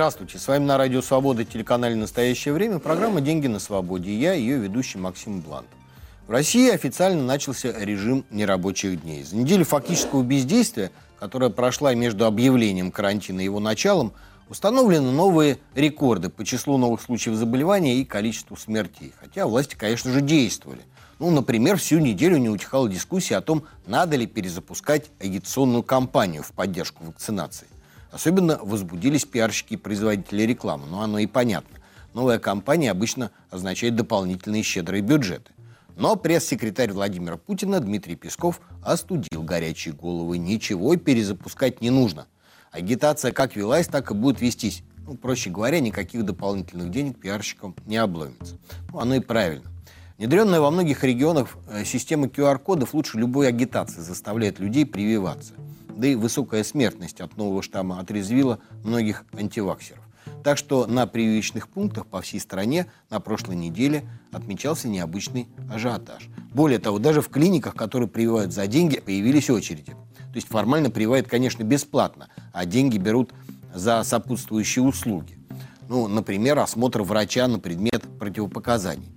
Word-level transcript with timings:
Здравствуйте, 0.00 0.38
с 0.38 0.48
вами 0.48 0.64
на 0.64 0.78
Радио 0.78 1.02
Свобода, 1.02 1.44
телеканале 1.44 1.94
«Настоящее 1.94 2.54
время», 2.54 2.78
программа 2.78 3.20
«Деньги 3.20 3.48
на 3.48 3.58
свободе» 3.58 4.10
и 4.10 4.14
я, 4.14 4.32
ее 4.32 4.56
ведущий 4.56 4.96
Максим 4.96 5.42
Блант. 5.42 5.66
В 6.26 6.30
России 6.30 6.70
официально 6.70 7.22
начался 7.22 7.70
режим 7.78 8.24
нерабочих 8.30 9.02
дней. 9.02 9.22
За 9.24 9.36
неделю 9.36 9.66
фактического 9.66 10.22
бездействия, 10.22 10.90
которая 11.18 11.50
прошла 11.50 11.92
между 11.94 12.24
объявлением 12.24 12.92
карантина 12.92 13.40
и 13.40 13.44
его 13.44 13.60
началом, 13.60 14.14
установлены 14.48 15.10
новые 15.10 15.58
рекорды 15.74 16.30
по 16.30 16.46
числу 16.46 16.78
новых 16.78 17.02
случаев 17.02 17.36
заболевания 17.36 17.96
и 17.96 18.06
количеству 18.06 18.56
смертей. 18.56 19.12
Хотя 19.20 19.46
власти, 19.46 19.74
конечно 19.74 20.10
же, 20.12 20.22
действовали. 20.22 20.80
Ну, 21.18 21.30
например, 21.30 21.76
всю 21.76 21.98
неделю 21.98 22.38
не 22.38 22.48
утихала 22.48 22.88
дискуссия 22.88 23.36
о 23.36 23.42
том, 23.42 23.64
надо 23.86 24.16
ли 24.16 24.26
перезапускать 24.26 25.10
агитационную 25.20 25.82
кампанию 25.82 26.42
в 26.42 26.52
поддержку 26.52 27.04
вакцинации. 27.04 27.66
Особенно 28.10 28.58
возбудились 28.62 29.24
пиарщики 29.24 29.74
и 29.74 29.76
производители 29.76 30.42
рекламы. 30.42 30.86
Но 30.86 31.02
оно 31.02 31.18
и 31.18 31.26
понятно. 31.26 31.78
Новая 32.14 32.38
кампания 32.38 32.90
обычно 32.90 33.30
означает 33.50 33.94
дополнительные 33.94 34.62
щедрые 34.62 35.02
бюджеты. 35.02 35.52
Но 35.96 36.16
пресс-секретарь 36.16 36.92
Владимира 36.92 37.36
Путина 37.36 37.78
Дмитрий 37.78 38.16
Песков 38.16 38.60
остудил 38.82 39.42
горячие 39.42 39.94
головы. 39.94 40.38
Ничего 40.38 40.96
перезапускать 40.96 41.80
не 41.80 41.90
нужно. 41.90 42.26
Агитация 42.72 43.32
как 43.32 43.54
велась, 43.54 43.86
так 43.86 44.10
и 44.10 44.14
будет 44.14 44.40
вестись. 44.40 44.82
Ну, 45.06 45.16
проще 45.16 45.50
говоря, 45.50 45.80
никаких 45.80 46.24
дополнительных 46.24 46.90
денег 46.90 47.18
пиарщикам 47.18 47.74
не 47.86 47.96
обломится. 47.96 48.58
Ну, 48.92 49.00
оно 49.00 49.16
и 49.16 49.20
правильно. 49.20 49.64
Внедренная 50.18 50.60
во 50.60 50.70
многих 50.70 51.02
регионах 51.02 51.56
э, 51.68 51.84
система 51.84 52.26
QR-кодов 52.26 52.94
лучше 52.94 53.18
любой 53.18 53.48
агитации 53.48 54.00
заставляет 54.00 54.58
людей 54.58 54.86
прививаться. 54.86 55.54
Да 55.96 56.06
и 56.06 56.14
высокая 56.14 56.64
смертность 56.64 57.20
от 57.20 57.36
нового 57.36 57.62
штамма 57.62 58.00
отрезвила 58.00 58.60
многих 58.84 59.24
антиваксеров. 59.32 60.04
Так 60.42 60.56
что 60.56 60.86
на 60.86 61.06
прививочных 61.06 61.68
пунктах 61.68 62.06
по 62.06 62.20
всей 62.20 62.40
стране 62.40 62.86
на 63.10 63.20
прошлой 63.20 63.56
неделе 63.56 64.04
отмечался 64.32 64.88
необычный 64.88 65.48
ажиотаж. 65.70 66.28
Более 66.52 66.78
того, 66.78 66.98
даже 66.98 67.20
в 67.20 67.28
клиниках, 67.28 67.74
которые 67.74 68.08
прививают 68.08 68.52
за 68.52 68.66
деньги, 68.66 69.00
появились 69.00 69.50
очереди. 69.50 69.92
То 69.92 70.36
есть 70.36 70.48
формально 70.48 70.90
прививают, 70.90 71.28
конечно, 71.28 71.62
бесплатно, 71.64 72.28
а 72.52 72.64
деньги 72.64 72.98
берут 72.98 73.32
за 73.74 74.02
сопутствующие 74.04 74.84
услуги. 74.84 75.38
Ну, 75.88 76.06
например, 76.06 76.58
осмотр 76.58 77.02
врача 77.02 77.48
на 77.48 77.58
предмет 77.58 78.02
противопоказаний. 78.18 79.08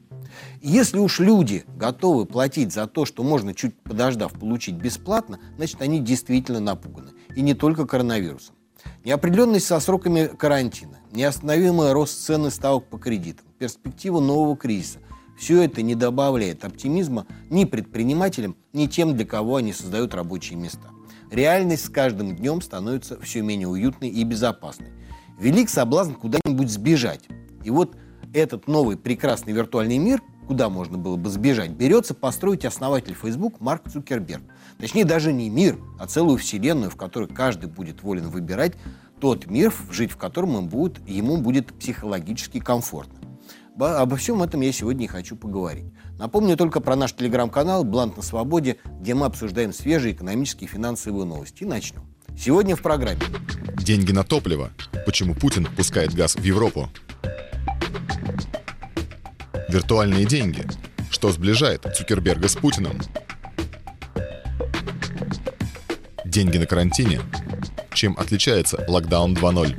Если 0.65 0.97
уж 0.97 1.19
люди 1.19 1.65
готовы 1.75 2.25
платить 2.25 2.71
за 2.71 2.87
то, 2.87 3.03
что 3.03 3.21
можно 3.21 3.53
чуть 3.53 3.77
подождав 3.83 4.31
получить 4.31 4.75
бесплатно, 4.75 5.41
значит, 5.57 5.81
они 5.81 5.99
действительно 5.99 6.61
напуганы. 6.61 7.11
И 7.35 7.41
не 7.41 7.53
только 7.53 7.85
коронавирусом. 7.85 8.55
Неопределенность 9.03 9.65
со 9.65 9.81
сроками 9.81 10.27
карантина, 10.27 10.99
неостановимый 11.11 11.91
рост 11.91 12.17
цены 12.17 12.49
ставок 12.49 12.89
по 12.89 12.97
кредитам, 12.97 13.45
перспектива 13.59 14.21
нового 14.21 14.55
кризиса– 14.55 14.99
все 15.37 15.63
это 15.63 15.81
не 15.81 15.95
добавляет 15.95 16.63
оптимизма 16.63 17.27
ни 17.49 17.65
предпринимателям, 17.65 18.55
ни 18.71 18.85
тем, 18.85 19.17
для 19.17 19.25
кого 19.25 19.57
они 19.57 19.73
создают 19.73 20.13
рабочие 20.13 20.57
места. 20.57 20.87
Реальность 21.29 21.87
с 21.87 21.89
каждым 21.89 22.37
днем 22.37 22.61
становится 22.61 23.19
все 23.19 23.41
менее 23.41 23.67
уютной 23.67 24.07
и 24.07 24.23
безопасной. 24.23 24.93
Велик 25.37 25.69
соблазн 25.69 26.13
куда-нибудь 26.13 26.69
сбежать. 26.69 27.25
И 27.65 27.69
вот 27.69 27.97
этот 28.33 28.67
новый 28.67 28.95
прекрасный 28.95 29.51
виртуальный 29.51 29.97
мир, 29.97 30.21
куда 30.47 30.69
можно 30.69 30.97
было 30.97 31.15
бы 31.15 31.29
сбежать, 31.29 31.71
берется 31.71 32.13
построить 32.13 32.65
основатель 32.65 33.15
Facebook 33.15 33.59
Марк 33.59 33.89
Цукерберг. 33.91 34.43
Точнее, 34.77 35.05
даже 35.05 35.31
не 35.33 35.49
мир, 35.49 35.77
а 35.99 36.07
целую 36.07 36.37
вселенную, 36.37 36.91
в 36.91 36.95
которой 36.95 37.27
каждый 37.29 37.69
будет 37.69 38.03
волен 38.03 38.29
выбирать 38.29 38.73
тот 39.19 39.47
мир, 39.47 39.73
жить 39.89 40.11
в 40.11 40.17
котором 40.17 40.57
ему 40.57 40.67
будет, 40.67 41.07
ему 41.07 41.37
будет 41.37 41.73
психологически 41.73 42.59
комфортно. 42.59 43.19
Обо 43.79 44.17
всем 44.17 44.43
этом 44.43 44.61
я 44.61 44.71
сегодня 44.71 45.05
и 45.05 45.07
хочу 45.07 45.35
поговорить. 45.35 45.85
Напомню 46.19 46.55
только 46.55 46.79
про 46.79 46.95
наш 46.95 47.13
телеграм-канал 47.13 47.83
«Блант 47.83 48.17
на 48.17 48.21
свободе», 48.21 48.77
где 48.99 49.15
мы 49.15 49.25
обсуждаем 49.25 49.73
свежие 49.73 50.13
экономические 50.13 50.69
и 50.69 50.71
финансовые 50.71 51.25
новости. 51.25 51.63
И 51.63 51.65
начнем. 51.65 52.03
Сегодня 52.37 52.75
в 52.75 52.81
программе. 52.81 53.21
Деньги 53.77 54.11
на 54.11 54.23
топливо. 54.23 54.71
Почему 55.05 55.33
Путин 55.35 55.67
пускает 55.75 56.13
газ 56.13 56.35
в 56.35 56.43
Европу? 56.43 56.89
Виртуальные 59.73 60.25
деньги. 60.25 60.67
Что 61.09 61.31
сближает 61.31 61.87
Цукерберга 61.95 62.47
с 62.47 62.55
Путиным? 62.55 62.99
Деньги 66.23 66.59
на 66.59 66.67
карантине. 66.67 67.21
Чем 67.91 68.15
отличается 68.19 68.85
локдаун 68.87 69.33
2.0? 69.33 69.75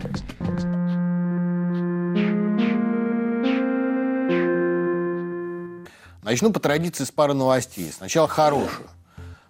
Начну 6.24 6.52
по 6.52 6.58
традиции 6.58 7.04
с 7.04 7.12
пары 7.12 7.34
новостей. 7.34 7.92
Сначала 7.96 8.26
хорошую, 8.26 8.88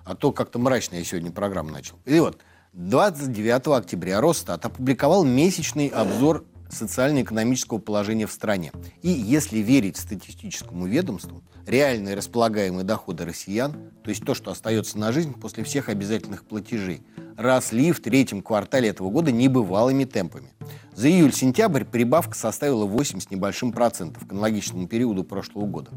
а 0.04 0.14
то 0.14 0.30
как-то 0.30 0.58
мрачно 0.58 0.96
я 0.96 1.04
сегодня 1.04 1.32
программу 1.32 1.70
начал. 1.70 1.98
И 2.04 2.20
вот, 2.20 2.38
29 2.74 3.68
октября 3.68 4.20
Росстат 4.20 4.62
опубликовал 4.66 5.24
месячный 5.24 5.88
обзор 5.88 6.44
социально-экономического 6.74 7.78
положения 7.78 8.26
в 8.26 8.32
стране. 8.32 8.72
И 9.02 9.08
если 9.08 9.58
верить 9.58 9.96
статистическому 9.96 10.86
ведомству, 10.86 11.42
реальные 11.66 12.14
располагаемые 12.14 12.84
доходы 12.84 13.24
россиян, 13.24 13.72
то 14.02 14.10
есть 14.10 14.24
то, 14.24 14.34
что 14.34 14.50
остается 14.50 14.98
на 14.98 15.12
жизнь 15.12 15.32
после 15.32 15.64
всех 15.64 15.88
обязательных 15.88 16.44
платежей, 16.44 17.02
росли 17.36 17.92
в 17.92 18.00
третьем 18.00 18.42
квартале 18.42 18.90
этого 18.90 19.10
года 19.10 19.32
небывалыми 19.32 20.04
темпами. 20.04 20.50
За 20.94 21.08
июль-сентябрь 21.08 21.84
прибавка 21.84 22.36
составила 22.36 22.84
8 22.84 23.20
с 23.20 23.30
небольшим 23.30 23.72
процентов 23.72 24.26
к 24.26 24.32
аналогичному 24.32 24.86
периоду 24.86 25.24
прошлого 25.24 25.66
года. 25.66 25.90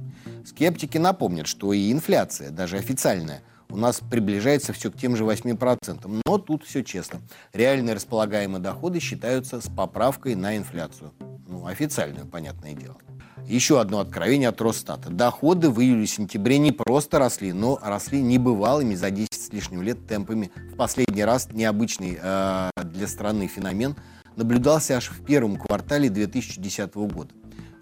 Скептики 0.46 0.98
напомнят, 0.98 1.48
что 1.48 1.74
и 1.74 1.92
инфляция, 1.92 2.50
даже 2.50 2.78
официальная, 2.78 3.44
у 3.70 3.78
нас 3.78 4.02
приближается 4.10 4.74
все 4.74 4.92
к 4.92 4.98
тем 4.98 5.16
же 5.16 5.24
8%. 5.24 6.22
Но 6.26 6.38
тут 6.38 6.64
все 6.64 6.84
честно. 6.84 7.22
Реальные 7.54 7.96
располагаемые 7.96 8.62
доходы 8.62 9.00
считаются 9.00 9.62
с 9.62 9.70
поправкой 9.70 10.36
на 10.36 10.58
инфляцию. 10.58 11.14
Ну, 11.48 11.66
официальную, 11.66 12.26
понятное 12.26 12.74
дело. 12.74 12.98
Еще 13.46 13.80
одно 13.80 14.00
откровение 14.00 14.50
от 14.50 14.60
Росстата. 14.62 15.10
Доходы 15.10 15.70
в 15.70 15.80
июле-сентябре 15.80 16.58
не 16.58 16.74
просто 16.74 17.20
росли, 17.20 17.54
но 17.54 17.80
росли 17.82 18.22
небывалыми 18.22 18.96
за 18.96 19.10
10 19.10 19.34
с 19.34 19.54
лишним 19.54 19.82
лет 19.82 20.06
темпами. 20.06 20.52
В 20.74 20.76
последний 20.76 21.24
раз 21.24 21.50
необычный 21.54 22.20
э, 22.22 22.70
для 22.84 23.08
страны 23.08 23.48
феномен 23.48 23.96
наблюдался 24.36 24.98
аж 24.98 25.10
в 25.10 25.24
первом 25.24 25.56
квартале 25.56 26.10
2010 26.10 26.94
года. 26.96 27.34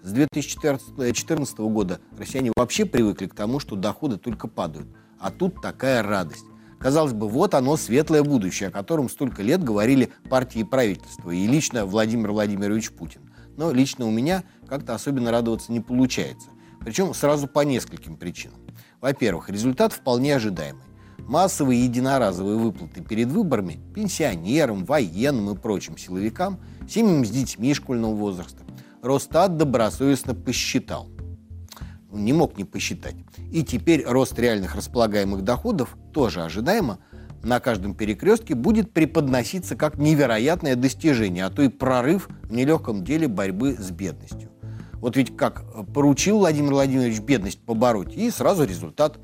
С 0.04 0.12
2014 0.12 1.58
года 1.58 2.00
россияне 2.16 2.52
вообще 2.54 2.84
привыкли 2.84 3.26
к 3.26 3.34
тому, 3.34 3.58
что 3.58 3.74
доходы 3.74 4.18
только 4.18 4.46
падают. 4.46 4.86
А 5.18 5.30
тут 5.30 5.60
такая 5.60 6.02
радость. 6.02 6.44
Казалось 6.78 7.12
бы, 7.12 7.28
вот 7.28 7.54
оно, 7.54 7.76
светлое 7.76 8.22
будущее, 8.22 8.68
о 8.68 8.72
котором 8.72 9.08
столько 9.08 9.42
лет 9.42 9.64
говорили 9.64 10.12
партии 10.28 10.60
и 10.60 10.64
правительство, 10.64 11.30
и 11.30 11.46
лично 11.46 11.86
Владимир 11.86 12.32
Владимирович 12.32 12.90
Путин. 12.90 13.22
Но 13.56 13.72
лично 13.72 14.06
у 14.06 14.10
меня 14.10 14.44
как-то 14.68 14.94
особенно 14.94 15.30
радоваться 15.30 15.72
не 15.72 15.80
получается. 15.80 16.48
Причем 16.80 17.14
сразу 17.14 17.48
по 17.48 17.60
нескольким 17.60 18.16
причинам. 18.16 18.60
Во-первых, 19.00 19.48
результат 19.50 19.92
вполне 19.92 20.36
ожидаемый. 20.36 20.82
Массовые 21.18 21.84
единоразовые 21.84 22.56
выплаты 22.56 23.00
перед 23.02 23.28
выборами 23.28 23.80
пенсионерам, 23.94 24.84
военным 24.84 25.50
и 25.50 25.58
прочим 25.58 25.96
силовикам, 25.96 26.60
семьям 26.88 27.24
с 27.24 27.30
детьми 27.30 27.74
школьного 27.74 28.14
возраста, 28.14 28.62
Росстат 29.02 29.56
добросовестно 29.56 30.34
посчитал. 30.34 31.08
Ну, 32.16 32.22
не 32.22 32.32
мог 32.32 32.56
не 32.56 32.64
посчитать. 32.64 33.14
И 33.52 33.62
теперь 33.62 34.02
рост 34.06 34.38
реальных 34.38 34.74
располагаемых 34.74 35.42
доходов, 35.42 35.96
тоже 36.14 36.42
ожидаемо, 36.42 36.98
на 37.42 37.60
каждом 37.60 37.94
перекрестке 37.94 38.54
будет 38.54 38.92
преподноситься 38.92 39.76
как 39.76 39.98
невероятное 39.98 40.76
достижение, 40.76 41.44
а 41.44 41.50
то 41.50 41.62
и 41.62 41.68
прорыв 41.68 42.28
в 42.44 42.52
нелегком 42.52 43.04
деле 43.04 43.28
борьбы 43.28 43.76
с 43.78 43.90
бедностью. 43.90 44.50
Вот 44.94 45.16
ведь 45.16 45.36
как 45.36 45.64
поручил 45.92 46.38
Владимир 46.38 46.72
Владимирович 46.72 47.20
бедность 47.20 47.60
побороть, 47.60 48.14
и 48.16 48.30
сразу 48.30 48.64
результат. 48.64 49.18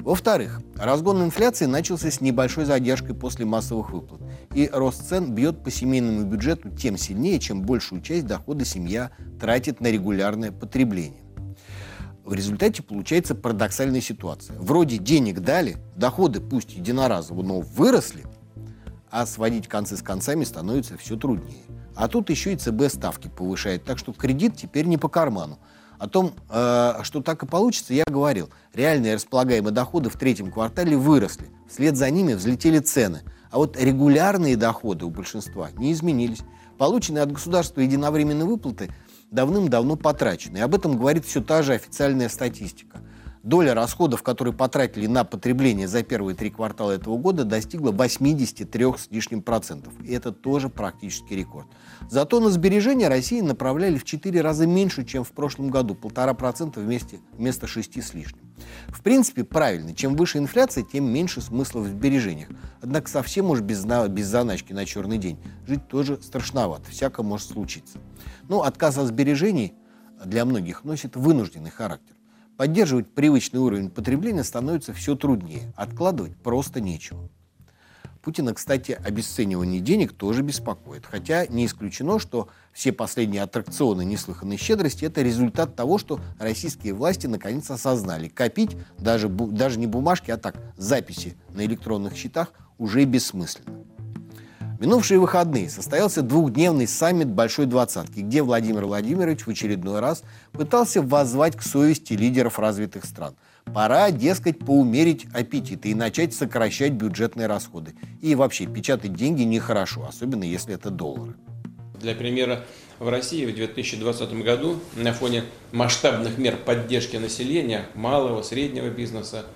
Во-вторых, 0.00 0.60
разгон 0.76 1.24
инфляции 1.24 1.64
начался 1.64 2.10
с 2.10 2.20
небольшой 2.20 2.66
задержкой 2.66 3.16
после 3.16 3.46
массовых 3.46 3.90
выплат. 3.90 4.20
И 4.54 4.68
рост 4.72 5.08
цен 5.08 5.34
бьет 5.34 5.64
по 5.64 5.70
семейному 5.70 6.24
бюджету 6.24 6.68
тем 6.68 6.98
сильнее, 6.98 7.40
чем 7.40 7.62
большую 7.62 8.02
часть 8.02 8.26
дохода 8.26 8.66
семья 8.66 9.10
тратит 9.40 9.80
на 9.80 9.90
регулярное 9.90 10.52
потребление. 10.52 11.25
В 12.26 12.34
результате 12.34 12.82
получается 12.82 13.36
парадоксальная 13.36 14.00
ситуация. 14.00 14.58
Вроде 14.58 14.98
денег 14.98 15.38
дали, 15.38 15.76
доходы 15.94 16.40
пусть 16.40 16.74
единоразово, 16.74 17.44
но 17.44 17.60
выросли, 17.60 18.24
а 19.12 19.26
сводить 19.26 19.68
концы 19.68 19.96
с 19.96 20.02
концами 20.02 20.42
становится 20.42 20.98
все 20.98 21.16
труднее. 21.16 21.62
А 21.94 22.08
тут 22.08 22.28
еще 22.28 22.52
и 22.52 22.56
ЦБ 22.56 22.88
ставки 22.88 23.28
повышает, 23.28 23.84
так 23.84 23.98
что 23.98 24.12
кредит 24.12 24.56
теперь 24.56 24.86
не 24.86 24.98
по 24.98 25.08
карману. 25.08 25.60
О 26.00 26.08
том, 26.08 26.34
э, 26.50 26.94
что 27.04 27.22
так 27.22 27.44
и 27.44 27.46
получится, 27.46 27.94
я 27.94 28.02
говорил. 28.04 28.50
Реальные 28.74 29.14
располагаемые 29.14 29.72
доходы 29.72 30.10
в 30.10 30.16
третьем 30.16 30.50
квартале 30.50 30.96
выросли. 30.96 31.48
Вслед 31.70 31.96
за 31.96 32.10
ними 32.10 32.34
взлетели 32.34 32.80
цены. 32.80 33.20
А 33.52 33.58
вот 33.58 33.80
регулярные 33.80 34.56
доходы 34.56 35.04
у 35.04 35.10
большинства 35.10 35.70
не 35.76 35.92
изменились. 35.92 36.40
Полученные 36.76 37.22
от 37.22 37.30
государства 37.30 37.80
единовременные 37.80 38.46
выплаты 38.46 38.90
давным-давно 39.36 39.94
потрачены. 39.94 40.58
И 40.58 40.60
об 40.60 40.74
этом 40.74 40.98
говорит 40.98 41.24
все 41.24 41.40
та 41.40 41.62
же 41.62 41.74
официальная 41.74 42.28
статистика 42.28 43.00
доля 43.46 43.74
расходов, 43.74 44.22
которые 44.22 44.52
потратили 44.52 45.06
на 45.06 45.24
потребление 45.24 45.86
за 45.86 46.02
первые 46.02 46.34
три 46.34 46.50
квартала 46.50 46.92
этого 46.92 47.16
года, 47.16 47.44
достигла 47.44 47.92
83 47.92 48.84
с 48.98 49.08
лишним 49.10 49.40
процентов. 49.40 49.92
И 50.02 50.12
это 50.12 50.32
тоже 50.32 50.68
практически 50.68 51.32
рекорд. 51.32 51.68
Зато 52.10 52.40
на 52.40 52.50
сбережения 52.50 53.08
России 53.08 53.40
направляли 53.40 53.98
в 53.98 54.04
4 54.04 54.40
раза 54.40 54.66
меньше, 54.66 55.04
чем 55.04 55.22
в 55.22 55.30
прошлом 55.30 55.70
году, 55.70 55.94
полтора 55.94 56.34
процента 56.34 56.80
вместе, 56.80 57.20
вместо 57.32 57.68
6 57.68 58.02
с 58.02 58.14
лишним. 58.14 58.42
В 58.88 59.02
принципе, 59.02 59.44
правильно. 59.44 59.94
Чем 59.94 60.16
выше 60.16 60.38
инфляция, 60.38 60.82
тем 60.82 61.04
меньше 61.12 61.40
смысла 61.40 61.80
в 61.80 61.86
сбережениях. 61.86 62.48
Однако 62.80 63.08
совсем 63.08 63.50
уж 63.50 63.60
без, 63.60 63.84
без 63.84 64.26
заначки 64.26 64.72
на 64.72 64.84
черный 64.84 65.18
день 65.18 65.38
жить 65.66 65.86
тоже 65.86 66.20
страшновато. 66.20 66.90
Всяко 66.90 67.22
может 67.22 67.48
случиться. 67.48 67.98
Но 68.48 68.62
отказ 68.62 68.98
от 68.98 69.08
сбережений 69.08 69.74
для 70.24 70.44
многих 70.44 70.84
носит 70.84 71.16
вынужденный 71.16 71.70
характер. 71.70 72.14
Поддерживать 72.56 73.08
привычный 73.08 73.60
уровень 73.60 73.90
потребления 73.90 74.44
становится 74.44 74.92
все 74.92 75.14
труднее. 75.14 75.72
Откладывать 75.76 76.36
просто 76.36 76.80
нечего. 76.80 77.28
Путина, 78.22 78.54
кстати, 78.54 78.98
обесценивание 79.04 79.80
денег 79.80 80.12
тоже 80.12 80.42
беспокоит. 80.42 81.06
Хотя 81.06 81.46
не 81.46 81.66
исключено, 81.66 82.18
что 82.18 82.48
все 82.72 82.92
последние 82.92 83.42
аттракционы 83.42 84.04
неслыханной 84.04 84.56
щедрости– 84.56 85.04
это 85.06 85.22
результат 85.22 85.76
того, 85.76 85.98
что 85.98 86.18
российские 86.38 86.94
власти 86.94 87.28
наконец 87.28 87.70
осознали. 87.70 88.28
Копить 88.28 88.76
даже, 88.98 89.28
даже 89.28 89.78
не 89.78 89.86
бумажки, 89.86 90.30
а 90.30 90.38
так 90.38 90.56
записи 90.76 91.36
на 91.50 91.64
электронных 91.64 92.16
счетах 92.16 92.52
уже 92.78 93.04
бессмысленно 93.04 93.84
минувшие 94.78 95.18
выходные 95.18 95.70
состоялся 95.70 96.22
двухдневный 96.22 96.86
саммит 96.86 97.28
Большой 97.28 97.66
Двадцатки, 97.66 98.20
где 98.20 98.42
Владимир 98.42 98.86
Владимирович 98.86 99.46
в 99.46 99.50
очередной 99.50 100.00
раз 100.00 100.22
пытался 100.52 101.02
воззвать 101.02 101.56
к 101.56 101.62
совести 101.62 102.14
лидеров 102.14 102.58
развитых 102.58 103.04
стран. 103.04 103.34
Пора, 103.64 104.10
дескать, 104.10 104.58
поумерить 104.60 105.26
аппетиты 105.34 105.90
и 105.90 105.94
начать 105.94 106.34
сокращать 106.34 106.92
бюджетные 106.92 107.46
расходы. 107.46 107.94
И 108.20 108.34
вообще, 108.34 108.66
печатать 108.66 109.14
деньги 109.14 109.42
нехорошо, 109.42 110.06
особенно 110.08 110.44
если 110.44 110.74
это 110.74 110.90
доллары. 110.90 111.34
Для 112.00 112.14
примера, 112.14 112.64
в 112.98 113.08
России 113.08 113.44
в 113.44 113.54
2020 113.54 114.32
году 114.44 114.78
на 114.94 115.12
фоне 115.12 115.44
масштабных 115.72 116.38
мер 116.38 116.56
поддержки 116.56 117.16
населения, 117.16 117.86
малого, 117.94 118.42
среднего 118.42 118.88
бизнеса, 118.88 119.46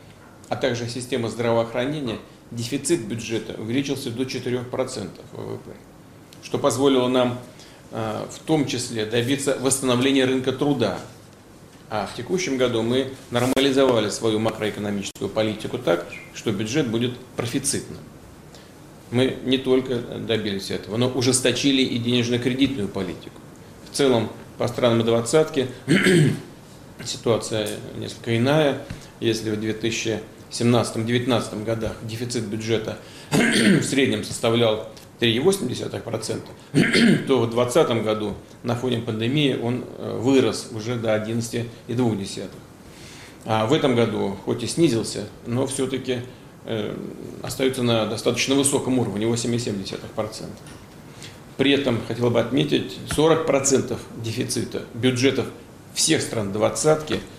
а 0.49 0.57
также 0.57 0.89
системы 0.89 1.29
здравоохранения– 1.29 2.17
дефицит 2.51 3.07
бюджета 3.07 3.61
увеличился 3.61 4.11
до 4.11 4.25
4% 4.25 5.11
ВВП, 5.33 5.71
что 6.43 6.59
позволило 6.59 7.09
нам 7.09 7.39
а, 7.93 8.29
в 8.31 8.39
том 8.41 8.67
числе 8.67 9.05
добиться 9.05 9.57
восстановления 9.61 10.25
рынка 10.25 10.53
труда. 10.53 10.99
А 11.89 12.07
в 12.07 12.17
текущем 12.17 12.57
году 12.57 12.83
мы 12.83 13.13
нормализовали 13.33 14.11
свою 14.11 14.39
макроэкономическую 14.39 15.29
политику 15.29 15.77
так, 15.77 16.07
что 16.35 16.53
бюджет 16.53 16.89
будет 16.89 17.17
профицитным. 17.37 17.99
Мы 19.11 19.37
не 19.45 19.59
только 19.59 19.97
добились 19.97 20.71
этого, 20.71 20.97
но 20.97 21.09
ужесточили 21.09 21.83
и 21.83 21.99
денежно-кредитную 21.99 22.87
политику. 22.87 23.41
В 23.91 23.97
целом, 23.97 24.31
по 24.57 24.69
странам 24.69 25.05
двадцатки 25.05 25.67
ситуация 27.05 27.69
несколько 27.97 28.37
иная. 28.37 28.83
Если 29.19 29.51
в 29.51 29.59
2000 29.59 30.21
17-19 30.51 31.65
годах 31.65 31.93
дефицит 32.03 32.45
бюджета 32.45 32.99
в 33.31 33.83
среднем 33.83 34.25
составлял 34.25 34.89
3,8%, 35.21 36.41
то 37.27 37.41
в 37.41 37.51
2020 37.51 38.05
году 38.05 38.35
на 38.63 38.75
фоне 38.75 38.99
пандемии 38.99 39.59
он 39.61 39.85
э, 39.99 40.19
вырос 40.19 40.71
уже 40.73 40.97
до 40.97 41.15
11,2%. 41.15 42.49
А 43.47 43.67
в 43.67 43.73
этом 43.73 43.95
году, 43.95 44.37
хоть 44.45 44.63
и 44.63 44.67
снизился, 44.67 45.27
но 45.47 45.67
все-таки 45.67 46.21
э, 46.65 46.95
остается 47.43 47.83
на 47.83 48.07
достаточно 48.07 48.55
высоком 48.55 48.99
уровне, 48.99 49.27
8,7%. 49.27 50.47
При 51.57 51.73
этом 51.73 52.01
хотел 52.09 52.31
бы 52.31 52.41
отметить, 52.41 52.99
40% 53.11 53.99
дефицита 54.23 54.83
бюджетов 54.95 55.47
всех 55.95 56.23
стран 56.23 56.53
двадцатки– 56.53 57.21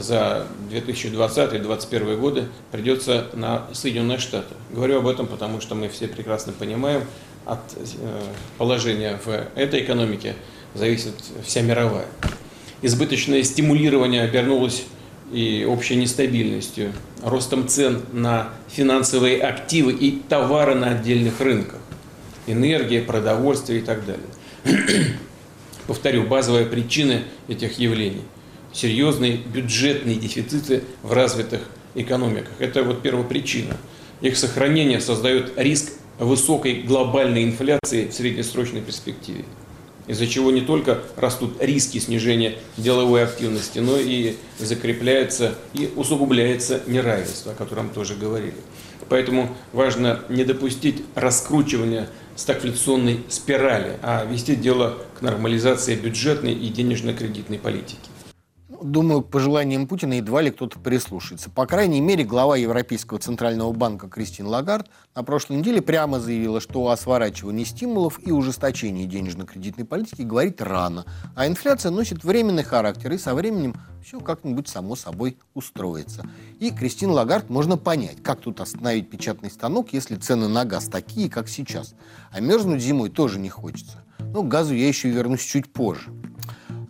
за 0.00 0.46
2020-2021 0.70 2.16
годы 2.18 2.44
придется 2.70 3.26
на 3.32 3.66
Соединенные 3.72 4.18
Штаты. 4.18 4.54
Говорю 4.70 4.98
об 4.98 5.06
этом, 5.06 5.26
потому 5.26 5.60
что 5.60 5.74
мы 5.74 5.88
все 5.88 6.06
прекрасно 6.06 6.52
понимаем, 6.52 7.04
от 7.46 7.60
э, 7.76 8.22
положения 8.58 9.18
в 9.24 9.28
этой 9.54 9.82
экономике 9.82 10.34
зависит 10.74 11.14
вся 11.44 11.62
мировая. 11.62 12.06
Избыточное 12.82 13.42
стимулирование 13.44 14.22
обернулось 14.22 14.84
и 15.32 15.64
общей 15.68 15.96
нестабильностью, 15.96 16.92
ростом 17.22 17.68
цен 17.68 18.02
на 18.12 18.50
финансовые 18.68 19.40
активы 19.40 19.92
и 19.92 20.20
товары 20.28 20.74
на 20.74 20.90
отдельных 20.90 21.40
рынках, 21.40 21.80
энергия, 22.46 23.00
продовольствие 23.00 23.80
и 23.80 23.82
так 23.82 24.02
далее. 24.04 24.26
Повторю, 25.86 26.24
базовые 26.24 26.66
причины 26.66 27.22
этих 27.48 27.78
явлений– 27.78 28.22
серьезные 28.76 29.38
бюджетные 29.38 30.16
дефициты 30.16 30.84
в 31.02 31.12
развитых 31.12 31.62
экономиках. 31.94 32.52
Это 32.58 32.82
вот 32.82 33.02
первопричина. 33.02 33.76
Их 34.20 34.36
сохранение 34.36 35.00
создает 35.00 35.52
риск 35.56 35.92
высокой 36.18 36.82
глобальной 36.82 37.44
инфляции 37.44 38.08
в 38.08 38.12
среднесрочной 38.12 38.82
перспективе, 38.82 39.44
из-за 40.06 40.26
чего 40.26 40.50
не 40.50 40.60
только 40.60 41.02
растут 41.16 41.56
риски 41.60 41.98
снижения 41.98 42.56
деловой 42.76 43.24
активности, 43.24 43.78
но 43.78 43.96
и 43.98 44.36
закрепляется 44.58 45.54
и 45.72 45.90
усугубляется 45.96 46.82
неравенство, 46.86 47.52
о 47.52 47.54
котором 47.54 47.90
тоже 47.90 48.14
говорили. 48.14 48.54
Поэтому 49.08 49.54
важно 49.72 50.20
не 50.28 50.44
допустить 50.44 51.02
раскручивания 51.14 52.08
стагфляционной 52.34 53.20
спирали, 53.28 53.98
а 54.02 54.24
вести 54.24 54.56
дело 54.56 54.98
к 55.18 55.22
нормализации 55.22 55.94
бюджетной 55.94 56.54
и 56.54 56.68
денежно-кредитной 56.68 57.58
политики. 57.58 58.08
Думаю, 58.82 59.22
к 59.22 59.30
пожеланиям 59.30 59.86
Путина 59.86 60.14
едва 60.14 60.42
ли 60.42 60.50
кто-то 60.50 60.78
прислушается. 60.78 61.50
По 61.50 61.66
крайней 61.66 62.00
мере, 62.00 62.24
глава 62.24 62.56
Европейского 62.56 63.18
центрального 63.18 63.72
банка 63.72 64.08
Кристин 64.08 64.46
Лагард 64.46 64.88
на 65.14 65.22
прошлой 65.22 65.58
неделе 65.58 65.80
прямо 65.80 66.20
заявила, 66.20 66.60
что 66.60 66.88
о 66.90 66.96
сворачивании 66.96 67.64
стимулов 67.64 68.20
и 68.24 68.32
ужесточении 68.32 69.06
денежно-кредитной 69.06 69.84
политики 69.84 70.22
говорить 70.22 70.60
рано, 70.60 71.04
а 71.34 71.46
инфляция 71.46 71.90
носит 71.90 72.24
временный 72.24 72.64
характер, 72.64 73.12
и 73.12 73.18
со 73.18 73.34
временем 73.34 73.74
все 74.04 74.20
как-нибудь 74.20 74.68
само 74.68 74.96
собой 74.96 75.38
устроится. 75.54 76.28
И 76.60 76.70
Кристин 76.70 77.10
Лагард 77.10 77.50
можно 77.50 77.76
понять, 77.76 78.22
как 78.22 78.40
тут 78.40 78.60
остановить 78.60 79.10
печатный 79.10 79.50
станок, 79.50 79.92
если 79.92 80.16
цены 80.16 80.48
на 80.48 80.64
газ 80.64 80.86
такие, 80.86 81.30
как 81.30 81.48
сейчас. 81.48 81.94
А 82.30 82.40
мерзнуть 82.40 82.82
зимой 82.82 83.10
тоже 83.10 83.38
не 83.38 83.48
хочется. 83.48 84.04
Но 84.18 84.42
к 84.42 84.48
газу 84.48 84.74
я 84.74 84.86
еще 84.86 85.08
вернусь 85.08 85.42
чуть 85.42 85.72
позже. 85.72 86.10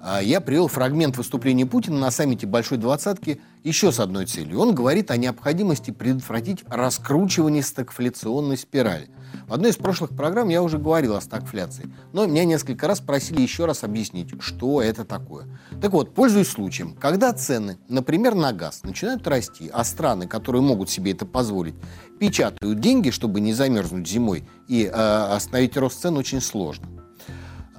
А 0.09 0.23
я 0.23 0.41
привел 0.41 0.69
фрагмент 0.69 1.17
выступления 1.17 1.67
Путина 1.67 1.99
на 1.99 2.13
саммите 2.13 2.47
Большой 2.47 2.79
Двадцатки 2.79 3.41
еще 3.65 3.91
с 3.91 3.99
одной 3.99 4.27
целью. 4.27 4.61
Он 4.61 4.73
говорит 4.73 5.11
о 5.11 5.17
необходимости 5.17 5.91
предотвратить 5.91 6.63
раскручивание 6.69 7.61
стагфляционной 7.61 8.57
спирали. 8.57 9.11
В 9.49 9.53
одной 9.53 9.73
из 9.73 9.77
прошлых 9.77 10.11
программ 10.11 10.49
я 10.49 10.63
уже 10.63 10.79
говорил 10.79 11.17
о 11.17 11.21
стагфляции, 11.21 11.93
но 12.13 12.25
меня 12.27 12.45
несколько 12.45 12.87
раз 12.87 13.01
просили 13.01 13.41
еще 13.41 13.65
раз 13.65 13.83
объяснить, 13.83 14.31
что 14.39 14.81
это 14.81 15.05
такое. 15.05 15.47
Так 15.83 15.91
вот, 15.91 16.15
пользуясь 16.15 16.51
случаем, 16.51 16.95
когда 16.95 17.33
цены, 17.33 17.77
например, 17.89 18.37
на 18.37 18.53
газ 18.53 18.85
начинают 18.85 19.27
расти, 19.27 19.69
а 19.73 19.83
страны, 19.83 20.29
которые 20.29 20.63
могут 20.63 20.89
себе 20.89 21.11
это 21.11 21.27
позволить, 21.27 21.75
печатают 22.21 22.79
деньги, 22.79 23.11
чтобы 23.11 23.41
не 23.41 23.53
замерзнуть 23.53 24.07
зимой, 24.07 24.49
и 24.69 24.85
э, 24.85 24.89
остановить 24.89 25.77
рост 25.77 26.01
цен 26.01 26.17
очень 26.17 26.41
сложно. 26.41 26.96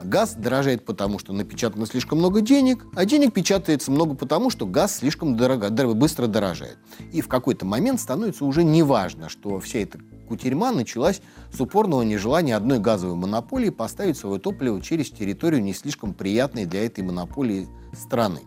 Газ 0.03 0.35
дорожает 0.35 0.85
потому, 0.85 1.19
что 1.19 1.33
напечатано 1.33 1.85
слишком 1.85 2.19
много 2.19 2.41
денег, 2.41 2.85
а 2.95 3.05
денег 3.05 3.33
печатается 3.33 3.91
много 3.91 4.15
потому, 4.15 4.49
что 4.49 4.65
газ 4.65 4.97
слишком 4.97 5.35
дорого, 5.35 5.69
быстро 5.93 6.27
дорожает. 6.27 6.77
И 7.11 7.21
в 7.21 7.27
какой-то 7.27 7.65
момент 7.65 7.99
становится 7.99 8.45
уже 8.45 8.63
неважно, 8.63 9.29
что 9.29 9.59
вся 9.59 9.79
эта 9.79 9.99
кутерьма 10.27 10.71
началась 10.71 11.21
с 11.51 11.59
упорного 11.59 12.03
нежелания 12.03 12.55
одной 12.55 12.79
газовой 12.79 13.15
монополии 13.15 13.69
поставить 13.69 14.17
свое 14.17 14.39
топливо 14.39 14.81
через 14.81 15.09
территорию 15.09 15.63
не 15.63 15.73
слишком 15.73 16.13
приятной 16.13 16.65
для 16.65 16.85
этой 16.85 17.03
монополии 17.03 17.67
страны. 17.93 18.41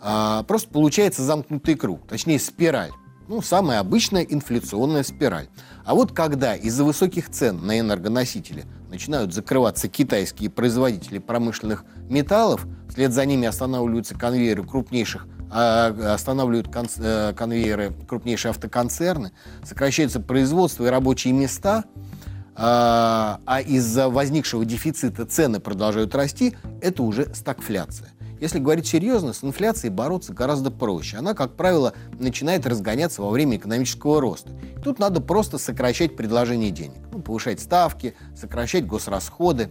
А, 0.00 0.42
просто 0.44 0.70
получается 0.70 1.22
замкнутый 1.22 1.74
круг, 1.74 2.06
точнее 2.06 2.38
спираль. 2.38 2.92
Ну, 3.28 3.42
самая 3.42 3.80
обычная 3.80 4.22
инфляционная 4.22 5.02
спираль. 5.02 5.48
А 5.84 5.94
вот 5.94 6.12
когда 6.12 6.54
из-за 6.54 6.84
высоких 6.84 7.28
цен 7.28 7.66
на 7.66 7.80
энергоносители 7.80 8.64
начинают 8.88 9.32
закрываться 9.34 9.88
китайские 9.88 10.50
производители 10.50 11.18
промышленных 11.18 11.84
металлов, 12.08 12.66
вслед 12.88 13.12
за 13.12 13.24
ними 13.24 13.46
останавливаются 13.46 14.14
конвейеры 14.14 14.64
крупнейших 14.64 15.26
а, 15.48 16.14
останавливают 16.14 16.68
э, 16.98 17.32
конвейеры 17.36 17.94
крупнейшие 18.08 18.50
автоконцерны, 18.50 19.30
сокращается 19.62 20.18
производство 20.18 20.84
и 20.84 20.88
рабочие 20.88 21.32
места, 21.32 21.84
а, 22.56 23.40
а 23.46 23.60
из-за 23.60 24.08
возникшего 24.08 24.64
дефицита 24.64 25.24
цены 25.24 25.60
продолжают 25.60 26.14
расти, 26.14 26.56
это 26.80 27.02
уже 27.02 27.32
стагфляция. 27.34 28.10
Если 28.40 28.58
говорить 28.58 28.86
серьезно, 28.86 29.32
с 29.32 29.42
инфляцией 29.42 29.92
бороться 29.92 30.32
гораздо 30.32 30.70
проще. 30.70 31.16
Она, 31.16 31.34
как 31.34 31.56
правило, 31.56 31.94
начинает 32.18 32.66
разгоняться 32.66 33.22
во 33.22 33.30
время 33.30 33.56
экономического 33.56 34.20
роста. 34.20 34.50
Тут 34.84 34.98
надо 34.98 35.20
просто 35.20 35.58
сокращать 35.58 36.16
предложение 36.16 36.70
денег. 36.70 36.98
Ну, 37.12 37.20
повышать 37.20 37.60
ставки, 37.60 38.14
сокращать 38.36 38.86
госрасходы. 38.86 39.70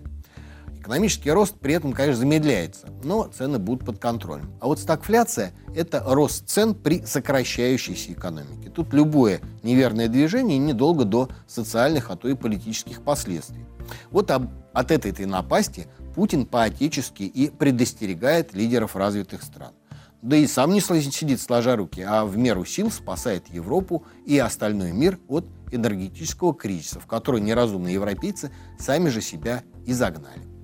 Экономический 0.80 1.32
рост 1.32 1.56
при 1.60 1.74
этом, 1.74 1.94
конечно, 1.94 2.20
замедляется, 2.20 2.88
но 3.04 3.24
цены 3.24 3.58
будут 3.58 3.86
под 3.86 3.98
контролем. 3.98 4.52
А 4.62 4.68
вот 4.68 4.80
стагфляция– 4.80 5.52
это 5.76 6.04
рост 6.06 6.48
цен 6.48 6.76
при 6.76 7.04
сокращающейся 7.04 8.14
экономике. 8.14 8.70
Тут 8.70 8.94
любое 8.94 9.42
неверное 9.64 10.08
движение 10.08 10.60
недолго 10.60 11.04
до 11.04 11.30
социальных, 11.48 12.12
а 12.12 12.16
то 12.16 12.28
и 12.28 12.36
политических 12.36 13.02
последствий. 13.02 13.66
Вот 14.12 14.30
об, 14.30 14.50
от 14.74 14.92
этой-то 14.92 15.26
напасти 15.26 15.88
Путин 16.16 16.46
по-отечески 16.46 17.24
и 17.24 17.50
предостерегает 17.50 18.54
лидеров 18.54 18.96
развитых 18.96 19.44
стран. 19.44 19.74
Да 20.22 20.38
и 20.38 20.48
сам 20.48 20.72
не 20.72 20.80
сидит 20.80 21.40
сложа 21.42 21.76
руки, 21.76 22.02
а 22.02 22.26
в 22.26 22.38
меру 22.38 22.66
сил 22.66 22.90
спасает 22.90 23.48
Европу 23.50 24.06
и 24.26 24.40
остальной 24.40 24.92
мир 24.92 25.20
от 25.28 25.46
энергетического 25.72 26.56
кризиса, 26.56 27.00
в 27.00 27.06
который 27.06 27.42
неразумные 27.42 27.94
европейцы 27.94 28.52
сами 28.80 29.10
же 29.10 29.22
себя 29.22 29.64
и 29.86 29.94
загнали. 29.94 30.55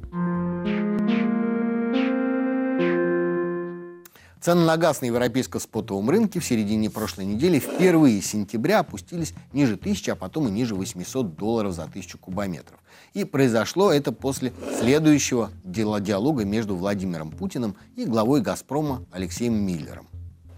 Цены 4.42 4.66
на 4.66 4.76
газ 4.76 5.02
на 5.02 5.06
европейском 5.06 5.62
спотовом 5.62 6.10
рынке 6.10 6.40
в 6.40 6.46
середине 6.46 6.90
прошлой 6.90 7.26
недели 7.26 7.60
впервые 7.60 8.20
с 8.24 8.32
сентября 8.32 8.80
опустились 8.80 9.36
ниже 9.54 9.76
1000, 9.76 10.14
а 10.14 10.16
потом 10.16 10.48
и 10.48 10.52
ниже 10.52 10.74
800 10.74 11.36
долларов 11.36 11.74
за 11.74 11.84
1000 11.84 12.18
кубометров. 12.18 12.80
И 13.14 13.24
произошло 13.24 13.92
это 13.92 14.12
после 14.12 14.52
следующего 14.80 15.52
диалога 15.64 16.44
между 16.44 16.76
Владимиром 16.76 17.30
Путиным 17.30 17.76
и 17.96 18.04
главой 18.06 18.42
«Газпрома» 18.42 19.06
Алексеем 19.12 19.54
Миллером. 19.54 20.08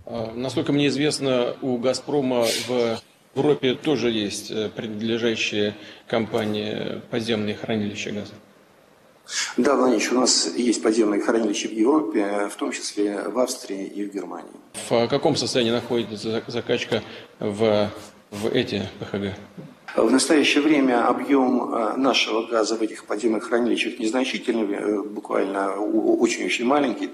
А, 0.05 0.31
насколько 0.33 0.71
мне 0.71 0.87
известно, 0.87 1.53
у 1.61 1.77
«Газпрома» 1.77 2.45
в 2.69 3.01
Европе 3.35 3.75
тоже 3.75 4.11
есть 4.11 4.49
э, 4.49 4.69
принадлежащие 4.69 5.75
компании 6.07 7.01
подземные 7.11 7.55
хранилища 7.55 8.11
газа. 8.11 8.33
Да, 9.57 9.75
Владимир, 9.75 10.13
у 10.13 10.19
нас 10.19 10.51
есть 10.55 10.83
подземные 10.83 11.21
хранилища 11.21 11.67
в 11.67 11.71
Европе, 11.71 12.49
в 12.51 12.55
том 12.55 12.71
числе 12.71 13.21
в 13.29 13.39
Австрии 13.39 13.85
и 13.85 14.03
в 14.03 14.13
Германии. 14.13 14.51
В 14.89 15.07
каком 15.07 15.35
состоянии 15.35 15.71
находится 15.71 16.43
закачка 16.47 17.01
в, 17.39 17.89
в 18.31 18.47
эти 18.53 18.89
ПХГ? 18.99 19.37
В 19.95 20.11
настоящее 20.11 20.63
время 20.63 21.07
объем 21.07 21.71
э, 21.71 21.97
нашего 21.97 22.47
газа 22.47 22.75
в 22.75 22.81
этих 22.81 23.05
подземных 23.05 23.43
хранилищах 23.43 23.99
незначительный, 23.99 24.75
э, 24.75 25.01
буквально 25.03 25.75
очень-очень 25.75 26.65
маленький, 26.65 27.11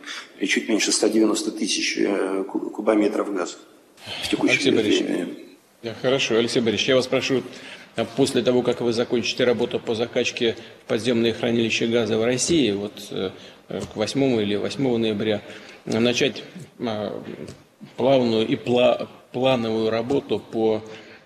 чуть 0.47 0.69
меньше 0.69 0.93
190 0.93 1.51
тысяч 1.51 1.97
э, 1.97 2.43
кубометров 2.45 3.33
газа 3.33 3.57
в 4.23 4.29
текущем 4.29 4.75
время. 4.75 5.48
Хорошо, 6.01 6.35
Алексей 6.35 6.59
Борисович, 6.59 6.89
я 6.89 6.95
вас 6.95 7.07
прошу 7.07 7.41
а 7.95 8.05
после 8.05 8.41
того, 8.41 8.61
как 8.61 8.81
вы 8.81 8.91
закончите 8.91 9.45
работу 9.45 9.79
по 9.79 9.95
закачке 9.95 10.55
в 10.83 10.87
подземные 10.87 11.33
хранилища 11.33 11.87
газа 11.87 12.17
в 12.17 12.23
России, 12.23 12.71
вот 12.71 12.93
э, 13.11 13.31
к 13.69 13.95
8 13.95 14.41
или 14.41 14.55
8 14.55 14.97
ноября, 14.97 15.41
начать 15.85 16.43
плавную 17.97 18.47
и 18.47 18.57
плановую 19.31 19.89
работу 19.89 20.39
по, 20.39 20.83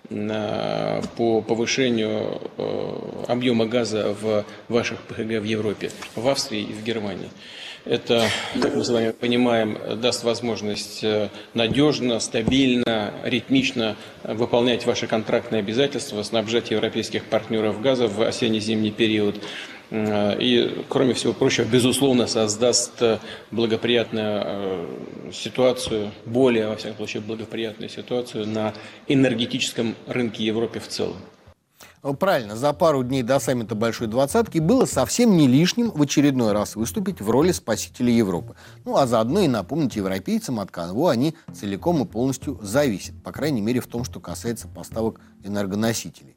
по 0.08 1.40
повышению 1.42 2.40
э, 2.56 3.24
объема 3.28 3.66
газа 3.66 4.16
в 4.20 4.44
ваших 4.68 5.00
ПХГ 5.02 5.40
в 5.40 5.44
Европе, 5.44 5.90
в 6.14 6.28
Австрии 6.28 6.62
и 6.62 6.72
в 6.72 6.82
Германии. 6.84 7.30
Это, 7.84 8.30
как 8.62 8.74
мы 8.76 8.82
с 8.82 8.88
вами 8.88 9.10
понимаем, 9.10 9.78
даст 10.00 10.24
возможность 10.24 11.04
э, 11.04 11.28
надежно, 11.52 12.18
стабильно, 12.18 13.12
ритмично 13.24 13.96
выполнять 14.22 14.86
ваши 14.86 15.06
контрактные 15.06 15.58
обязательства, 15.58 16.22
снабжать 16.22 16.70
европейских 16.70 17.26
партнеров 17.26 17.82
газа 17.82 18.08
в 18.08 18.22
осенне-зимний 18.22 18.90
период. 18.90 19.36
Э, 19.90 20.34
и, 20.40 20.82
кроме 20.88 21.12
всего 21.12 21.34
прочего, 21.34 21.66
безусловно, 21.66 22.26
создаст 22.26 23.02
э, 23.02 23.18
благоприятную 23.50 24.88
ситуацию, 25.30 26.10
более, 26.24 26.68
во 26.68 26.76
всяком 26.76 26.96
случае, 26.96 27.20
благоприятную 27.20 27.90
ситуацию 27.90 28.46
на 28.46 28.72
энергетическом 29.08 29.94
рынке 30.06 30.42
Европы 30.42 30.80
в 30.80 30.88
целом. 30.88 31.18
Ну, 32.04 32.12
правильно, 32.12 32.54
за 32.54 32.74
пару 32.74 33.02
дней 33.02 33.22
до 33.22 33.38
саммита 33.38 33.74
Большой 33.74 34.08
Двадцатки 34.08 34.58
было 34.58 34.84
совсем 34.84 35.38
не 35.38 35.48
лишним 35.48 35.90
в 35.90 36.02
очередной 36.02 36.52
раз 36.52 36.76
выступить 36.76 37.22
в 37.22 37.30
роли 37.30 37.50
спасителя 37.50 38.12
Европы. 38.12 38.56
Ну, 38.84 38.98
а 38.98 39.06
заодно 39.06 39.40
и 39.40 39.48
напомнить 39.48 39.96
европейцам, 39.96 40.60
от 40.60 40.70
кого 40.70 41.08
они 41.08 41.34
целиком 41.54 42.02
и 42.02 42.04
полностью 42.04 42.60
зависят, 42.60 43.14
по 43.22 43.32
крайней 43.32 43.62
мере, 43.62 43.80
в 43.80 43.86
том, 43.86 44.04
что 44.04 44.20
касается 44.20 44.68
поставок 44.68 45.18
энергоносителей. 45.44 46.36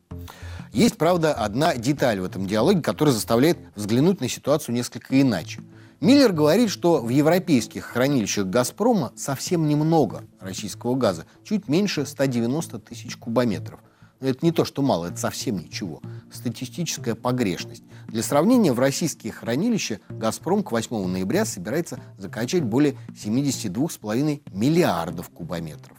Есть, 0.71 0.97
правда, 0.97 1.33
одна 1.33 1.75
деталь 1.75 2.21
в 2.21 2.23
этом 2.23 2.47
диалоге, 2.47 2.81
которая 2.81 3.13
заставляет 3.13 3.57
взглянуть 3.75 4.21
на 4.21 4.29
ситуацию 4.29 4.73
несколько 4.73 5.19
иначе. 5.19 5.59
Миллер 5.99 6.31
говорит, 6.31 6.69
что 6.69 7.01
в 7.01 7.09
европейских 7.09 7.83
хранилищах 7.83 8.45
«Газпрома» 8.45 9.11
совсем 9.17 9.67
немного 9.67 10.23
российского 10.39 10.95
газа, 10.95 11.25
чуть 11.43 11.67
меньше 11.67 12.05
190 12.05 12.79
тысяч 12.79 13.17
кубометров. 13.17 13.81
Это 14.19 14.39
не 14.45 14.51
то, 14.51 14.65
что 14.65 14.81
мало, 14.81 15.07
это 15.07 15.17
совсем 15.17 15.57
ничего. 15.59 16.01
Статистическая 16.31 17.13
погрешность. 17.13 17.83
Для 18.07 18.23
сравнения, 18.23 18.73
в 18.73 18.79
российские 18.79 19.31
хранилища 19.31 19.99
«Газпром» 20.09 20.63
к 20.63 20.71
8 20.71 21.07
ноября 21.07 21.45
собирается 21.45 21.99
закачать 22.17 22.63
более 22.63 22.97
72,5 23.09 24.41
миллиардов 24.51 25.29
кубометров. 25.29 25.97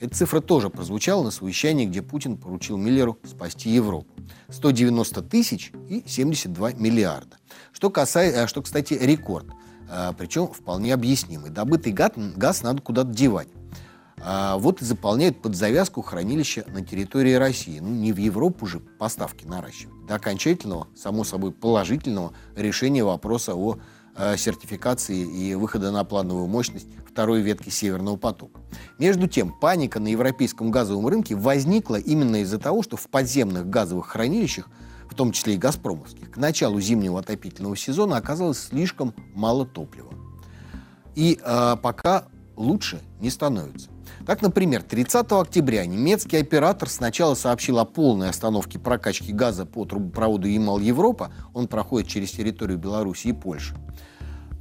Эта 0.00 0.16
цифра 0.16 0.40
тоже 0.40 0.68
прозвучала 0.68 1.22
на 1.22 1.30
совещании, 1.30 1.86
где 1.86 2.02
Путин 2.02 2.36
поручил 2.36 2.76
Миллеру 2.76 3.18
спасти 3.24 3.70
Европу. 3.70 4.12
190 4.48 5.22
тысяч 5.22 5.72
и 5.88 6.02
72 6.04 6.72
миллиарда. 6.72 7.36
Что, 7.72 7.88
касается, 7.88 8.48
что 8.48 8.62
кстати, 8.62 8.94
рекорд. 8.94 9.46
А, 9.88 10.12
причем 10.12 10.48
вполне 10.48 10.92
объяснимый. 10.92 11.50
Добытый 11.50 11.92
газ 11.92 12.62
надо 12.62 12.82
куда-то 12.82 13.10
девать 13.10 13.48
а 14.24 14.56
вот 14.56 14.80
и 14.82 14.84
заполняют 14.84 15.42
под 15.42 15.56
завязку 15.56 16.00
хранилища 16.00 16.64
на 16.68 16.84
территории 16.84 17.34
России. 17.34 17.80
Ну, 17.80 17.88
не 17.88 18.12
в 18.12 18.18
Европу 18.18 18.66
же 18.66 18.78
поставки 18.78 19.44
наращивать. 19.44 20.06
До 20.06 20.14
окончательного, 20.14 20.86
само 20.94 21.24
собой, 21.24 21.50
положительного 21.50 22.32
решения 22.54 23.02
вопроса 23.02 23.54
о 23.56 23.78
э, 24.16 24.36
сертификации 24.36 25.18
и 25.18 25.54
выхода 25.56 25.90
на 25.90 26.04
плановую 26.04 26.46
мощность 26.46 26.86
второй 27.04 27.40
ветки 27.40 27.68
Северного 27.68 28.16
потока. 28.16 28.60
Между 28.98 29.26
тем, 29.26 29.52
паника 29.52 29.98
на 29.98 30.08
европейском 30.08 30.70
газовом 30.70 31.08
рынке 31.08 31.34
возникла 31.34 31.96
именно 31.96 32.42
из-за 32.42 32.58
того, 32.58 32.82
что 32.82 32.96
в 32.96 33.08
подземных 33.08 33.68
газовых 33.68 34.06
хранилищах, 34.06 34.68
в 35.10 35.14
том 35.14 35.32
числе 35.32 35.54
и 35.54 35.58
газпромовских, 35.58 36.30
к 36.30 36.36
началу 36.36 36.80
зимнего 36.80 37.18
отопительного 37.18 37.76
сезона 37.76 38.16
оказалось 38.16 38.60
слишком 38.60 39.14
мало 39.34 39.66
топлива. 39.66 40.14
И 41.16 41.40
э, 41.42 41.76
пока 41.82 42.26
лучше 42.56 43.00
не 43.20 43.28
становится. 43.28 43.90
Так, 44.26 44.42
например, 44.42 44.82
30 44.82 45.32
октября 45.32 45.84
немецкий 45.86 46.36
оператор 46.36 46.88
сначала 46.88 47.34
сообщил 47.34 47.78
о 47.78 47.84
полной 47.84 48.28
остановке 48.28 48.78
прокачки 48.78 49.32
газа 49.32 49.66
по 49.66 49.84
трубопроводу 49.84 50.48
Ямал-Европа, 50.48 51.32
он 51.54 51.66
проходит 51.66 52.08
через 52.08 52.30
территорию 52.30 52.78
Беларуси 52.78 53.28
и 53.28 53.32
Польши. 53.32 53.74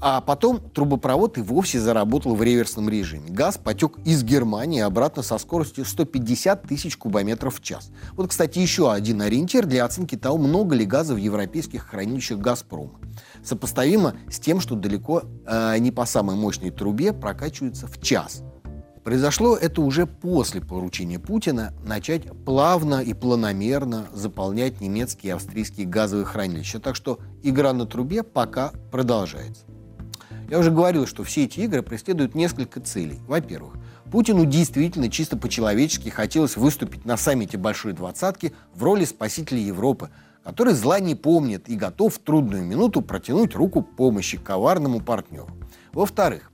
А 0.04 0.20
потом 0.20 0.60
трубопровод 0.60 1.38
и 1.38 1.42
вовсе 1.42 1.80
заработал 1.80 2.34
в 2.34 2.42
реверсном 2.42 2.90
режиме. 2.90 3.30
Газ 3.30 3.60
потек 3.64 4.00
из 4.04 4.24
Германии 4.24 4.82
обратно 4.82 5.22
со 5.22 5.38
скоростью 5.38 5.86
150 5.86 6.64
тысяч 6.64 6.98
кубометров 6.98 7.60
в 7.60 7.62
час. 7.62 7.92
Вот, 8.14 8.28
кстати, 8.28 8.58
еще 8.58 8.92
один 8.92 9.22
ориентир 9.22 9.68
для 9.68 9.86
оценки 9.86 10.18
того, 10.18 10.40
много 10.40 10.74
ли 10.74 10.86
газа 10.86 11.14
в 11.14 11.18
европейских 11.18 11.86
хранилищах 11.86 12.40
«Газпрома». 12.40 13.00
Сопоставимо 13.44 14.16
с 14.28 14.40
тем, 14.40 14.60
что 14.60 14.74
далеко 14.74 15.22
э, 15.46 15.78
не 15.78 15.92
по 15.92 16.06
самой 16.06 16.36
мощной 16.36 16.72
трубе 16.72 17.14
прокачивается 17.14 17.86
в 17.86 18.02
час– 18.02 18.42
Произошло 19.04 19.56
это 19.56 19.82
уже 19.82 20.06
после 20.06 20.62
поручения 20.62 21.18
Путина 21.18 21.74
начать 21.84 22.24
плавно 22.46 23.02
и 23.02 23.16
планомерно 23.16 24.08
заполнять 24.14 24.80
немецкие 24.80 25.32
и 25.32 25.34
австрийские 25.34 25.88
газовые 25.88 26.26
хранилища. 26.26 26.80
Так 26.80 26.96
что 26.96 27.20
игра 27.42 27.74
на 27.74 27.88
трубе 27.88 28.22
пока 28.22 28.72
продолжается. 28.92 29.64
Я 30.52 30.60
уже 30.60 30.70
говорил, 30.70 31.08
что 31.08 31.24
все 31.24 31.46
эти 31.46 31.62
игры 31.62 31.82
преследуют 31.82 32.36
несколько 32.36 32.80
целей. 32.80 33.20
Во-первых, 33.28 33.74
Путину 34.12 34.46
действительно 34.46 35.10
чисто 35.10 35.36
по-человечески 35.38 36.10
хотелось 36.10 36.58
выступить 36.58 37.06
на 37.06 37.18
саммите 37.18 37.58
Большой 37.58 37.94
Двадцатки 37.94 38.54
в 38.76 38.84
роли 38.84 39.06
спасителя 39.06 39.60
Европы, 39.60 40.10
который 40.44 40.74
зла 40.74 41.00
не 41.00 41.16
помнит 41.16 41.70
и 41.70 41.76
готов 41.76 42.16
в 42.16 42.20
трудную 42.20 42.64
минуту 42.64 43.02
протянуть 43.02 43.56
руку 43.56 43.82
помощи 43.82 44.38
коварному 44.38 45.00
партнеру. 45.00 45.50
Во-вторых, 45.94 46.51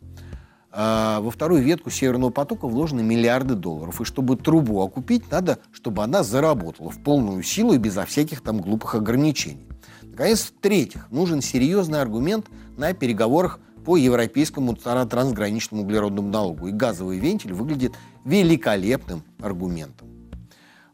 во 0.78 1.32
вторую 1.32 1.64
ветку 1.64 1.90
Северного 1.90 2.30
потока 2.30 2.68
вложены 2.68 3.02
миллиарды 3.02 3.56
долларов. 3.56 4.00
И 4.00 4.04
чтобы 4.04 4.38
трубу 4.38 4.80
окупить, 4.84 5.32
надо, 5.32 5.58
чтобы 5.72 6.04
она 6.04 6.22
заработала 6.22 6.92
в 6.92 7.02
полную 7.02 7.42
силу 7.42 7.74
и 7.74 7.80
безо 7.80 8.06
всяких 8.06 8.42
там 8.42 8.62
глупых 8.62 8.94
ограничений. 8.94 9.68
Наконец, 10.04 10.42
в-третьих, 10.42 11.10
нужен 11.10 11.42
серьезный 11.42 12.00
аргумент 12.00 12.46
на 12.78 12.94
переговорах 12.94 13.60
по 13.86 13.98
европейскому 13.98 14.76
трансграничному 14.76 15.82
углеродному 15.82 16.30
налогу. 16.30 16.68
И 16.68 16.72
газовый 16.72 17.18
вентиль 17.18 17.54
выглядит 17.54 17.94
великолепным 18.24 19.24
аргументом. 19.40 20.08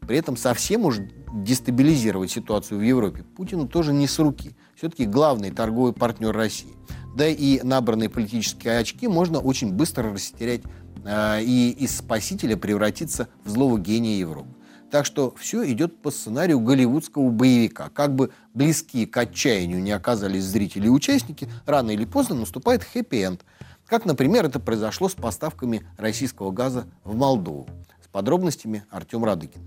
При 0.00 0.16
этом 0.16 0.38
совсем 0.38 0.86
уж 0.86 0.96
дестабилизировать 1.34 2.30
ситуацию 2.30 2.78
в 2.78 2.82
Европе 2.82 3.22
Путину 3.22 3.68
тоже 3.68 3.92
не 3.92 4.06
с 4.06 4.18
руки. 4.18 4.56
Все-таки 4.76 5.04
главный 5.04 5.50
торговый 5.50 5.92
партнер 5.92 6.34
России. 6.34 6.72
Да 7.14 7.28
и 7.28 7.60
набранные 7.62 8.08
политические 8.08 8.78
очки 8.78 9.06
можно 9.06 9.38
очень 9.38 9.72
быстро 9.72 10.12
растерять 10.12 10.62
э, 11.04 11.42
и 11.42 11.70
из 11.70 11.98
спасителя 11.98 12.56
превратиться 12.56 13.28
в 13.44 13.50
злого 13.50 13.78
гения 13.78 14.18
Европы. 14.18 14.50
Так 14.90 15.06
что 15.06 15.34
все 15.38 15.68
идет 15.72 16.02
по 16.02 16.10
сценарию 16.10 16.60
голливудского 16.60 17.30
боевика. 17.30 17.88
Как 17.88 18.14
бы 18.14 18.30
близки 18.52 19.06
к 19.06 19.16
отчаянию 19.16 19.82
не 19.82 19.92
оказались 19.92 20.44
зрители 20.44 20.86
и 20.86 20.88
участники, 20.90 21.48
рано 21.66 21.90
или 21.90 22.04
поздно 22.04 22.36
наступает 22.36 22.84
хэппи-энд. 22.84 23.44
Как, 23.86 24.04
например, 24.04 24.44
это 24.44 24.60
произошло 24.60 25.08
с 25.08 25.14
поставками 25.14 25.82
российского 25.98 26.50
газа 26.50 26.86
в 27.04 27.16
Молдову. 27.16 27.68
С 28.04 28.08
подробностями 28.08 28.84
Артем 28.90 29.24
Радыгин. 29.24 29.60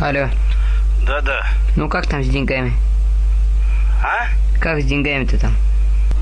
Алло. 0.00 0.28
Да-да. 1.06 1.44
Ну 1.76 1.88
как 1.88 2.08
там 2.08 2.22
с 2.22 2.28
деньгами? 2.28 2.72
А? 4.02 4.26
Как 4.60 4.80
с 4.80 4.84
деньгами 4.84 5.24
ты 5.24 5.38
там? 5.38 5.52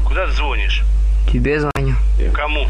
Куда 0.05 0.27
ты 0.27 0.33
звонишь? 0.33 0.83
Тебе 1.33 1.61
звоню. 1.61 1.95
Кому? 2.35 2.67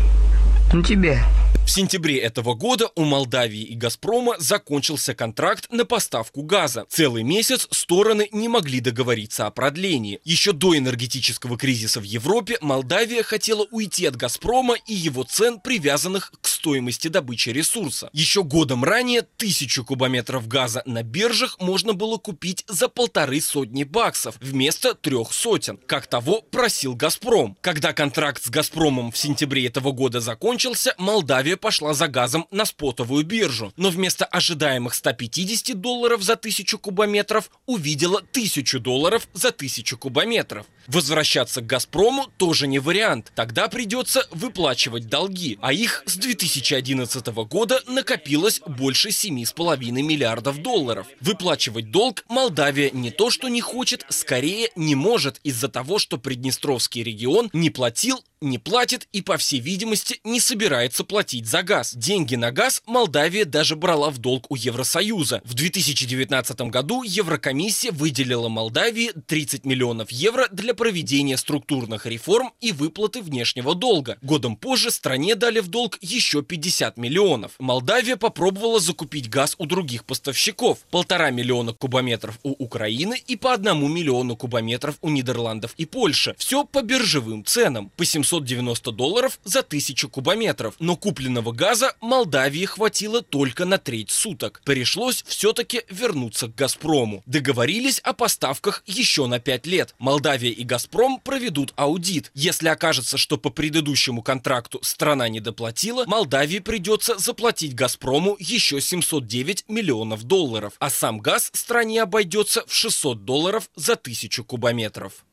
Ну 0.72 0.82
тебе. 0.82 1.18
В 1.64 1.71
сентябре 1.75 2.19
этого 2.19 2.54
года 2.54 2.90
у 2.97 3.04
Молдавии 3.04 3.62
и 3.62 3.75
«Газпрома» 3.76 4.35
закончился 4.38 5.14
контракт 5.14 5.71
на 5.71 5.87
поставку 5.87 6.42
газа. 6.42 6.85
Целый 6.90 7.23
месяц 7.23 7.66
стороны 7.71 8.28
не 8.33 8.49
могли 8.49 8.81
договориться 8.81 9.47
о 9.47 9.50
продлении. 9.50 10.21
Еще 10.25 10.52
до 10.52 10.76
энергетического 10.76 11.57
кризиса 11.57 12.00
в 12.00 12.02
Европе 12.02 12.59
Молдавия 12.61 13.23
хотела 13.23 13.66
уйти 13.71 14.04
от 14.07 14.16
«Газпрома» 14.16 14.75
и 14.87 14.92
его 14.92 15.23
цен, 15.23 15.61
привязанных 15.61 16.33
к 16.40 16.49
стоимости 16.49 17.09
добычи 17.09 17.50
ресурса. 17.50 18.11
Еще 18.12 18.42
годом 18.42 18.85
ранее 18.85 19.23
тысячу 19.23 19.85
кубометров 19.85 20.49
газа 20.49 20.83
на 20.85 21.02
биржах 21.02 21.59
можно 21.59 21.95
было 21.95 22.19
купить 22.19 22.64
за 22.69 22.88
полторы 22.88 23.40
сотни 23.40 23.85
баксов 23.85 24.35
вместо 24.40 24.95
трех 24.95 25.33
сотен, 25.33 25.78
как 25.87 26.07
того 26.07 26.42
просил 26.42 26.95
«Газпром». 26.97 27.57
Когда 27.62 27.92
контракт 27.92 28.42
с 28.42 28.50
«Газпромом» 28.50 29.11
в 29.11 29.16
сентябре 29.16 29.66
этого 29.66 29.92
года 29.92 30.21
закончился, 30.21 30.95
Молдавия 30.99 31.51
Молдавия 31.52 31.56
пошла 31.56 31.94
за 31.94 32.09
газом 32.09 32.47
на 32.50 32.64
спотовую 32.64 33.25
биржу, 33.25 33.73
но 33.76 33.90
вместо 33.90 34.25
ожидаемых 34.25 34.94
150 34.94 35.80
долларов 35.80 36.23
за 36.23 36.37
тысячу 36.37 36.78
кубометров 36.78 37.50
увидела 37.66 38.18
1000 38.18 38.78
долларов 38.78 39.28
за 39.35 39.50
тысячу 39.50 39.99
кубометров. 39.99 40.66
Возвращаться 40.87 41.61
к 41.61 41.66
«Газпрому» 41.66 42.28
тоже 42.38 42.66
не 42.66 42.78
вариант. 42.78 43.32
Тогда 43.35 43.68
придется 43.68 44.26
выплачивать 44.30 45.09
долги, 45.09 45.59
а 45.62 45.73
их 45.73 46.02
с 46.06 46.16
2011 46.16 47.26
года 47.49 47.82
накопилось 47.87 48.61
больше 48.66 49.11
7,5 49.11 49.76
миллиардов 50.02 50.59
долларов. 50.62 51.06
Выплачивать 51.21 51.90
долг 51.90 52.25
Молдавия 52.28 52.90
не 52.90 53.11
то 53.11 53.30
что 53.30 53.49
не 53.49 53.61
хочет, 53.61 54.04
скорее 54.09 54.71
не 54.76 54.94
может 54.94 55.40
из-за 55.44 55.68
того, 55.68 55.99
что 55.99 56.18
Приднестровский 56.18 57.02
регион 57.02 57.50
не 57.52 57.71
платил 57.71 58.23
не 58.42 58.58
платит 58.58 59.08
и, 59.12 59.22
по 59.22 59.37
всей 59.37 59.61
видимости, 59.61 60.20
не 60.25 60.40
собирается 60.40 61.04
платить 61.04 61.46
за 61.46 61.62
газ. 61.62 61.94
Деньги 61.94 62.34
на 62.34 62.50
газ 62.50 62.82
Молдавия 62.87 63.44
даже 63.44 63.76
брала 63.76 64.10
в 64.10 64.19
долг 64.19 64.50
у 64.50 64.56
Евросоюза. 64.56 65.40
В 65.45 65.54
2019 65.54 66.60
году 66.62 67.02
Еврокомиссия 67.02 67.93
выделила 67.93 68.49
Молдавии 68.49 69.12
30 69.26 69.64
миллионов 69.64 70.10
евро 70.10 70.49
для 70.50 70.75
проведения 70.75 71.36
структурных 71.36 72.06
реформ 72.06 72.52
и 72.60 72.73
выплаты 72.73 73.23
внешнего 73.23 73.75
долга. 73.75 74.19
Годом 74.23 74.56
позже 74.56 74.90
стране 74.90 75.34
дали 75.36 75.60
в 75.60 75.69
долг 75.69 75.99
еще 76.00 76.43
50 76.43 76.97
миллионов. 76.97 77.52
Молдавия 77.58 78.17
попробовала 78.17 78.80
закупить 78.80 79.30
газ 79.30 79.54
у 79.58 79.67
других 79.67 80.04
поставщиков. 80.04 80.78
Полтора 80.90 81.30
миллиона 81.30 81.73
кубометров 81.73 82.38
у 82.43 82.50
Украины 82.50 83.23
и 83.26 83.36
по 83.36 83.52
одному 83.52 83.88
миллиону 83.88 84.36
кубометров 84.36 84.97
у 85.00 85.08
Нидерландов 85.08 85.75
и 85.76 85.86
Польши. 85.86 86.34
Все 86.38 86.64
по 86.64 86.82
биржевым 86.82 87.45
ценам. 87.45 87.90
По 87.97 88.04
700 88.04 88.31
790 88.32 88.92
долларов 88.92 89.38
за 89.45 89.60
1000 89.60 90.08
кубометров. 90.08 90.75
Но 90.78 90.97
купленного 90.97 91.52
газа 91.52 91.95
Молдавии 92.00 92.64
хватило 92.64 93.23
только 93.23 93.64
на 93.64 93.78
треть 93.78 94.10
суток. 94.10 94.62
Пришлось 94.64 95.23
все-таки 95.26 95.82
вернуться 95.90 96.49
к 96.49 96.54
«Газпрому». 96.54 97.23
Договорились 97.26 97.99
о 98.00 98.12
поставках 98.14 98.82
еще 98.86 99.26
на 99.26 99.38
5 99.38 99.66
лет. 99.66 99.95
Молдавия 99.99 100.50
и 100.50 100.64
«Газпром» 100.64 101.21
проведут 101.21 101.73
аудит. 101.76 102.30
Если 102.34 102.68
окажется, 102.68 103.18
что 103.18 103.36
по 103.36 103.50
предыдущему 103.50 104.23
контракту 104.23 104.80
страна 104.82 105.28
не 105.28 105.40
доплатила, 105.40 106.04
Молдавии 106.06 106.60
придется 106.60 107.18
заплатить 107.18 107.75
«Газпрому» 107.75 108.36
еще 108.38 108.80
709 108.80 109.64
миллионов 109.68 110.25
долларов. 110.25 110.75
А 110.78 110.90
сам 110.90 111.18
газ 111.18 111.50
стране 111.52 112.02
обойдется 112.02 112.64
в 112.66 112.75
600 112.75 113.25
долларов 113.25 113.68
за 113.76 113.92
1000 113.95 114.45
кубометров. 114.45 115.25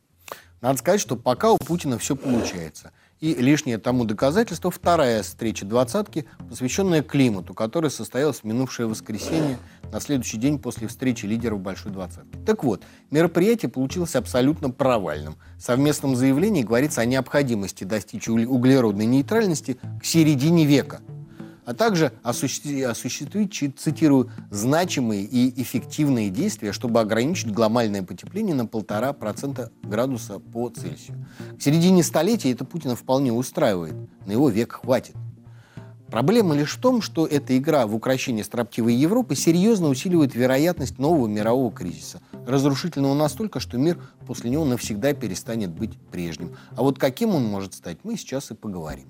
Надо 0.61 0.77
сказать, 0.77 0.99
что 0.99 1.15
пока 1.15 1.51
у 1.51 1.57
Путина 1.57 1.97
все 1.97 2.15
получается. 2.15 2.91
И 3.19 3.33
лишнее 3.33 3.77
тому 3.77 4.05
доказательство– 4.05 4.71
вторая 4.71 5.23
встреча 5.23 5.65
двадцатки, 5.65 6.25
посвященная 6.49 7.01
климату, 7.01 7.53
которая 7.53 7.89
состоялась 7.89 8.37
в 8.37 8.43
минувшее 8.45 8.87
воскресенье 8.87 9.57
на 9.91 9.99
следующий 9.99 10.37
день 10.37 10.57
после 10.57 10.87
встречи 10.87 11.25
лидеров 11.25 11.59
Большой 11.59 11.91
двадцатки. 11.91 12.37
Так 12.45 12.63
вот, 12.63 12.83
мероприятие 13.11 13.69
получилось 13.69 14.15
абсолютно 14.15 14.69
провальным. 14.69 15.35
В 15.57 15.61
совместном 15.61 16.15
заявлении 16.15 16.63
говорится 16.63 17.01
о 17.01 17.05
необходимости 17.05 17.83
достичь 17.83 18.29
углеродной 18.29 19.05
нейтральности 19.05 19.77
к 20.01 20.05
середине 20.05 20.65
века– 20.65 21.01
а 21.69 21.75
также 21.75 22.11
осуществить, 22.23 23.79
цитирую, 23.79 24.31
значимые 24.49 25.21
и 25.21 25.61
эффективные 25.61 26.31
действия, 26.31 26.71
чтобы 26.71 26.99
ограничить 26.99 27.51
глобальное 27.51 28.01
потепление 28.01 28.55
на 28.55 28.65
полтора 28.65 29.13
процента 29.13 29.71
градуса 29.83 30.39
по 30.39 30.69
Цельсию. 30.69 31.27
К 31.59 31.61
середине 31.61 32.01
столетия 32.01 32.51
это 32.51 32.65
Путина 32.65 32.95
вполне 32.95 33.31
устраивает. 33.31 33.93
На 34.25 34.31
его 34.31 34.49
век 34.49 34.79
хватит. 34.81 35.13
Проблема 36.09 36.55
лишь 36.55 36.75
в 36.75 36.81
том, 36.81 37.03
что 37.03 37.27
эта 37.27 37.55
игра 37.55 37.85
в 37.85 37.93
украшение 37.93 38.43
строптивой 38.43 38.95
Европы 38.95 39.35
серьезно 39.35 39.89
усиливает 39.89 40.33
вероятность 40.33 40.97
нового 40.97 41.27
мирового 41.27 41.71
кризиса, 41.71 42.19
разрушительного 42.47 43.13
настолько, 43.13 43.59
что 43.59 43.77
мир 43.77 43.99
после 44.25 44.49
него 44.49 44.65
навсегда 44.65 45.13
перестанет 45.13 45.69
быть 45.69 45.95
прежним. 46.11 46.55
А 46.75 46.81
вот 46.81 46.97
каким 46.97 47.35
он 47.35 47.43
может 47.43 47.75
стать, 47.75 47.99
мы 48.01 48.17
сейчас 48.17 48.49
и 48.49 48.55
поговорим. 48.55 49.05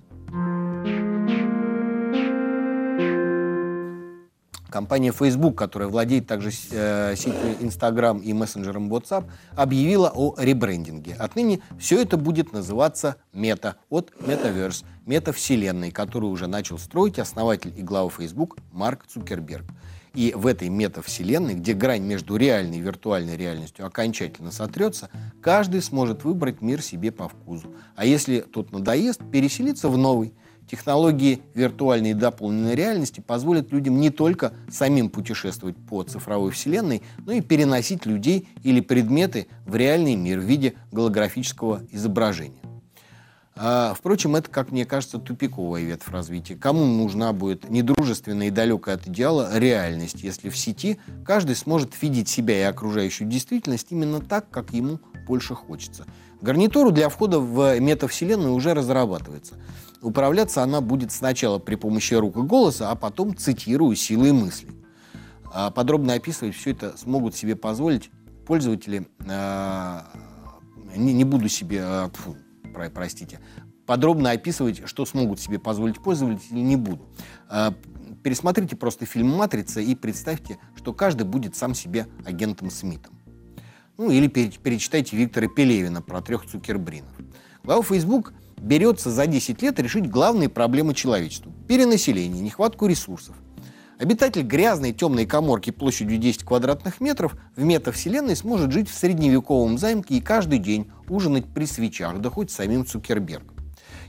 Компания 4.80 5.12
Facebook, 5.12 5.58
которая 5.58 5.89
владеет 5.89 6.26
также 6.26 6.52
э, 6.72 7.13
сетью 7.18 7.58
Instagram 7.60 8.20
и 8.20 8.32
мессенджером 8.32 8.89
WhatsApp, 8.89 9.26
объявила 9.58 10.10
о 10.15 10.36
ребрендинге. 10.38 11.18
Отныне 11.20 11.60
все 11.78 12.02
это 12.02 12.15
будет 12.15 12.54
называться 12.54 13.18
Мета 13.34 13.76
от 13.89 14.13
Metaverse, 14.22 14.86
метавселенной, 15.06 15.92
которую 15.92 16.32
уже 16.32 16.48
начал 16.48 16.78
строить 16.78 17.20
основатель 17.20 17.74
и 17.76 17.82
глава 17.82 18.10
Facebook 18.10 18.56
Марк 18.72 19.06
Цукерберг. 19.06 19.65
И 20.13 20.34
в 20.34 20.48
этой 20.48 20.70
метавселенной, 20.70 21.56
где 21.56 21.74
грань 21.74 22.04
между 22.04 22.38
реальной 22.38 22.78
и 22.78 22.82
виртуальной 22.82 23.36
реальностью 23.36 23.86
окончательно 23.86 24.50
сотрется, 24.50 25.10
каждый 25.42 25.82
сможет 25.82 26.24
выбрать 26.24 26.62
мир 26.62 26.82
себе 26.82 27.12
по 27.12 27.28
вкусу. 27.28 27.68
А 27.98 28.06
если 28.06 28.39
тот 28.39 28.72
надоест, 28.72 29.30
переселиться 29.30 29.89
в 29.89 29.98
новый– 29.98 30.34
Технологии 30.69 31.41
виртуальной 31.55 32.12
и 32.12 32.13
дополненной 32.13 32.75
реальности 32.75 33.21
позволят 33.21 33.71
людям 33.71 33.99
не 33.99 34.12
только 34.12 34.53
самим 34.69 35.10
путешествовать 35.10 35.75
по 35.75 36.03
цифровой 36.03 36.51
вселенной, 36.51 37.01
но 37.25 37.32
и 37.32 37.41
переносить 37.41 38.05
людей 38.05 38.47
или 38.63 38.79
предметы 38.79 39.47
в 39.65 39.75
реальный 39.75 40.15
мир 40.15 40.38
в 40.38 40.43
виде 40.43 40.75
голографического 40.91 41.82
изображения. 41.91 42.62
А, 43.55 43.93
впрочем, 43.97 44.36
это, 44.36 44.49
как 44.49 44.71
мне 44.71 44.86
кажется, 44.86 45.17
тупиковая 45.17 45.82
ветвь 45.82 46.08
развития. 46.08 46.55
Кому 46.55 46.86
нужна 46.86 47.34
будет 47.34 47.69
недружественная 47.69 48.47
и 48.47 48.51
далекая 48.51 48.95
от 48.95 49.08
идеала 49.08 49.58
реальность, 49.58 50.23
если 50.23 50.49
в 50.49 50.58
сети 50.58 50.99
каждый 51.25 51.55
сможет 51.55 51.99
видеть 52.01 52.29
себя 52.29 52.58
и 52.58 52.63
окружающую 52.63 53.27
действительность 53.27 53.88
именно 53.89 54.21
так, 54.21 54.49
как 54.49 54.71
ему 54.71 54.99
больше 55.27 55.55
хочется. 55.55 56.05
Гарнитуру 56.41 56.91
для 56.91 57.10
входа 57.10 57.39
в 57.39 57.77
метавселенную 57.79 58.53
уже 58.53 58.73
разрабатывается. 58.73 59.55
Управляться 60.02 60.64
она 60.64 60.82
будет 60.82 61.12
сначала 61.12 61.60
при 61.60 61.76
помощи 61.76 62.14
рук 62.14 62.38
и 62.38 62.42
голоса, 62.42 62.90
а 62.92 62.96
потом, 62.96 63.36
цитирую, 63.36 63.96
силой 63.96 64.32
мысли. 64.32 64.70
А 65.52 65.72
подробно 65.72 66.14
описывать 66.14 66.56
все 66.56 66.72
это 66.72 66.98
смогут 66.98 67.36
себе 67.36 67.56
позволить 67.56 68.10
пользователи, 68.46 69.08
а, 69.28 70.06
не, 70.96 71.14
не 71.14 71.24
буду 71.24 71.50
себе, 71.50 71.82
а, 71.84 72.10
фу, 72.14 72.38
простите, 72.94 73.40
подробно 73.86 74.32
описывать, 74.32 74.88
что 74.88 75.06
смогут 75.06 75.40
себе 75.40 75.60
позволить 75.60 76.00
пользователи, 76.00 76.60
не 76.60 76.76
буду. 76.76 77.02
Пересмотрите 78.24 78.76
просто 78.76 79.06
фильм 79.06 79.30
«Матрица» 79.30 79.80
и 79.80 79.96
представьте, 79.96 80.58
что 80.76 80.94
каждый 80.94 81.24
будет 81.24 81.56
сам 81.56 81.74
себе 81.74 82.08
агентом 82.26 82.70
Смитом. 82.70 83.18
Ну, 83.98 84.12
или 84.12 84.28
перечитайте 84.28 85.18
Виктора 85.18 85.48
Пелевина 85.48 86.02
про 86.02 86.22
трех 86.22 86.46
цукербринов. 86.46 87.12
Глава 87.64 87.82
Facebook 87.82 88.34
берется 88.62 89.10
за 89.12 89.28
10 89.28 89.62
лет 89.62 89.80
решить 89.80 90.10
главные 90.10 90.50
проблемы 90.50 90.93
человечества. 90.93 91.52
Перенаселение, 91.67 92.41
нехватку 92.41 92.86
ресурсов. 92.88 93.36
Обитатель 94.00 94.43
грязной 94.43 94.93
темной 94.93 95.26
коморки 95.26 95.72
площадью 95.72 96.19
10 96.19 96.43
квадратных 96.43 97.02
метров 97.02 97.36
в 97.58 97.63
метавселенной 97.63 98.38
сможет 98.38 98.72
жить 98.72 98.89
в 98.89 98.98
средневековом 98.98 99.78
замке 99.78 100.15
и 100.15 100.22
каждый 100.22 100.60
день 100.60 100.89
ужинать 101.10 101.45
при 101.54 101.65
свечах, 101.65 102.19
да 102.22 102.30
хоть 102.30 102.50
самим 102.50 102.86
Цукербергом. 102.86 103.58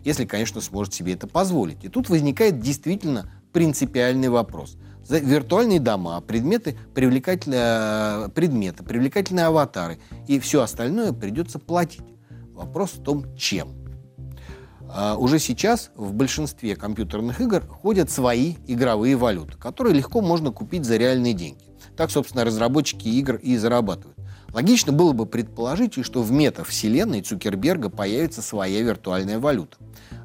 Если, 0.04 0.26
конечно, 0.26 0.60
сможет 0.60 0.94
себе 0.94 1.14
это 1.14 1.26
позволить. 1.26 1.84
И 1.84 1.88
тут 1.88 2.08
возникает 2.08 2.60
действительно 2.60 3.32
принципиальный 3.52 4.28
вопрос. 4.28 4.76
За 5.04 5.18
виртуальные 5.18 5.80
дома, 5.80 6.20
предметы, 6.20 6.78
привлекательные, 6.94 8.28
предметы, 8.28 8.84
привлекательные 8.84 9.46
аватары 9.46 9.98
и 10.28 10.38
все 10.38 10.62
остальное 10.62 11.12
придется 11.12 11.58
платить. 11.58 12.04
Вопрос 12.52 12.92
в 12.92 13.02
том, 13.02 13.36
чем. 13.36 13.79
А, 14.92 15.16
уже 15.16 15.38
сейчас 15.38 15.90
в 15.94 16.12
большинстве 16.12 16.74
компьютерных 16.74 17.40
игр 17.40 17.62
ходят 17.66 18.10
свои 18.10 18.56
игровые 18.66 19.16
валюты, 19.16 19.56
которые 19.56 19.94
легко 19.94 20.20
можно 20.20 20.50
купить 20.50 20.84
за 20.84 20.96
реальные 20.96 21.32
деньги. 21.32 21.64
Так, 21.96 22.10
собственно, 22.10 22.44
разработчики 22.44 23.08
игр 23.08 23.36
и 23.36 23.56
зарабатывают. 23.56 24.18
Логично 24.52 24.92
было 24.92 25.12
бы 25.12 25.26
предположить, 25.26 26.04
что 26.04 26.22
в 26.22 26.32
метавселенной 26.32 27.22
Цукерберга 27.22 27.88
появится 27.88 28.42
своя 28.42 28.82
виртуальная 28.82 29.38
валюта. 29.38 29.76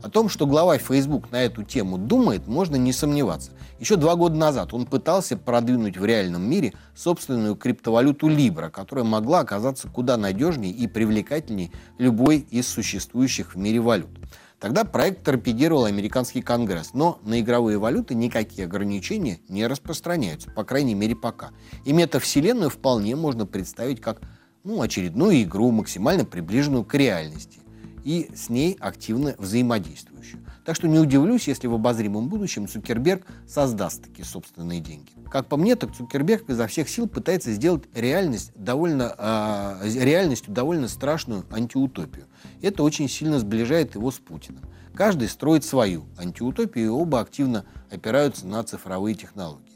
О 0.01 0.09
том, 0.09 0.29
что 0.29 0.47
глава 0.47 0.79
Facebook 0.79 1.31
на 1.31 1.43
эту 1.43 1.61
тему 1.63 1.99
думает, 1.99 2.47
можно 2.47 2.75
не 2.75 2.91
сомневаться. 2.91 3.51
Еще 3.79 3.97
два 3.97 4.15
года 4.15 4.35
назад 4.35 4.73
он 4.73 4.85
пытался 4.85 5.37
продвинуть 5.37 5.97
в 5.97 6.05
реальном 6.05 6.49
мире 6.49 6.73
собственную 6.95 7.55
криптовалюту 7.55 8.27
Libra, 8.27 8.71
которая 8.71 9.05
могла 9.05 9.41
оказаться 9.41 9.89
куда 9.89 10.17
надежнее 10.17 10.73
и 10.73 10.87
привлекательнее 10.87 11.71
любой 11.99 12.39
из 12.49 12.67
существующих 12.67 13.53
в 13.53 13.57
мире 13.59 13.79
валют. 13.79 14.09
Тогда 14.59 14.85
проект 14.85 15.23
торпедировал 15.23 15.85
американский 15.85 16.41
конгресс, 16.41 16.93
но 16.93 17.19
на 17.23 17.41
игровые 17.41 17.77
валюты 17.77 18.15
никакие 18.15 18.65
ограничения 18.65 19.39
не 19.49 19.67
распространяются, 19.67 20.49
по 20.49 20.63
крайней 20.63 20.95
мере 20.95 21.15
пока. 21.15 21.51
И 21.83 21.93
метавселенную 21.93 22.69
вполне 22.69 23.15
можно 23.15 23.45
представить 23.45 24.01
как 24.01 24.21
ну, 24.63 24.81
очередную 24.81 25.43
игру, 25.43 25.71
максимально 25.71 26.25
приближенную 26.25 26.85
к 26.85 26.95
реальности 26.95 27.59
и 28.05 28.29
с 28.35 28.49
ней 28.49 28.77
активно 28.79 29.35
взаимодействующую. 29.39 30.45
Так 30.63 30.75
что 30.75 30.87
не 30.87 30.99
удивлюсь, 30.99 31.47
если 31.47 31.67
в 31.67 31.73
обозримом 31.73 32.29
будущем 32.29 32.67
Цукерберг 32.67 33.25
создаст 33.47 34.03
такие 34.03 34.23
собственные 34.23 34.79
деньги. 34.79 35.11
Как 35.29 35.47
по 35.47 35.57
мне, 35.57 35.75
так 35.75 35.93
Цукерберг 35.93 36.47
изо 36.49 36.67
всех 36.67 36.87
сил 36.87 37.07
пытается 37.07 37.51
сделать 37.51 37.83
реальность 37.93 38.51
довольно, 38.55 39.15
э, 39.17 39.89
реальностью 39.99 40.53
довольно 40.53 40.87
страшную 40.87 41.45
антиутопию. 41.51 42.27
Это 42.61 42.83
очень 42.83 43.09
сильно 43.09 43.39
сближает 43.39 43.95
его 43.95 44.11
с 44.11 44.19
Путиным. 44.19 44.63
Каждый 44.93 45.27
строит 45.27 45.65
свою 45.65 46.05
антиутопию, 46.17 46.85
и 46.85 46.89
оба 46.89 47.19
активно 47.19 47.65
опираются 47.89 48.47
на 48.47 48.63
цифровые 48.63 49.15
технологии. 49.15 49.73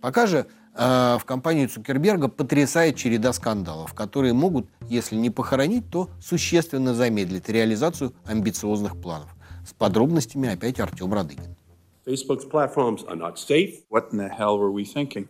Пока 0.00 0.26
же 0.26 0.46
э, 0.80 1.18
в 1.20 1.24
компании 1.24 1.66
Цукерберга 1.66 2.28
потрясает 2.28 2.96
череда 2.96 3.32
скандалов, 3.32 3.94
которые 3.94 4.32
могут, 4.32 4.66
если 4.88 5.16
не 5.16 5.30
похоронить, 5.30 5.88
то 5.90 6.08
существенно 6.20 6.94
замедлить 6.94 7.48
реализацию 7.48 8.14
амбициозных 8.24 9.00
планов. 9.00 9.28
С 9.66 9.72
подробностями 9.74 10.48
опять 10.48 10.80
Артем 10.80 11.12
Радыгин. 11.12 11.56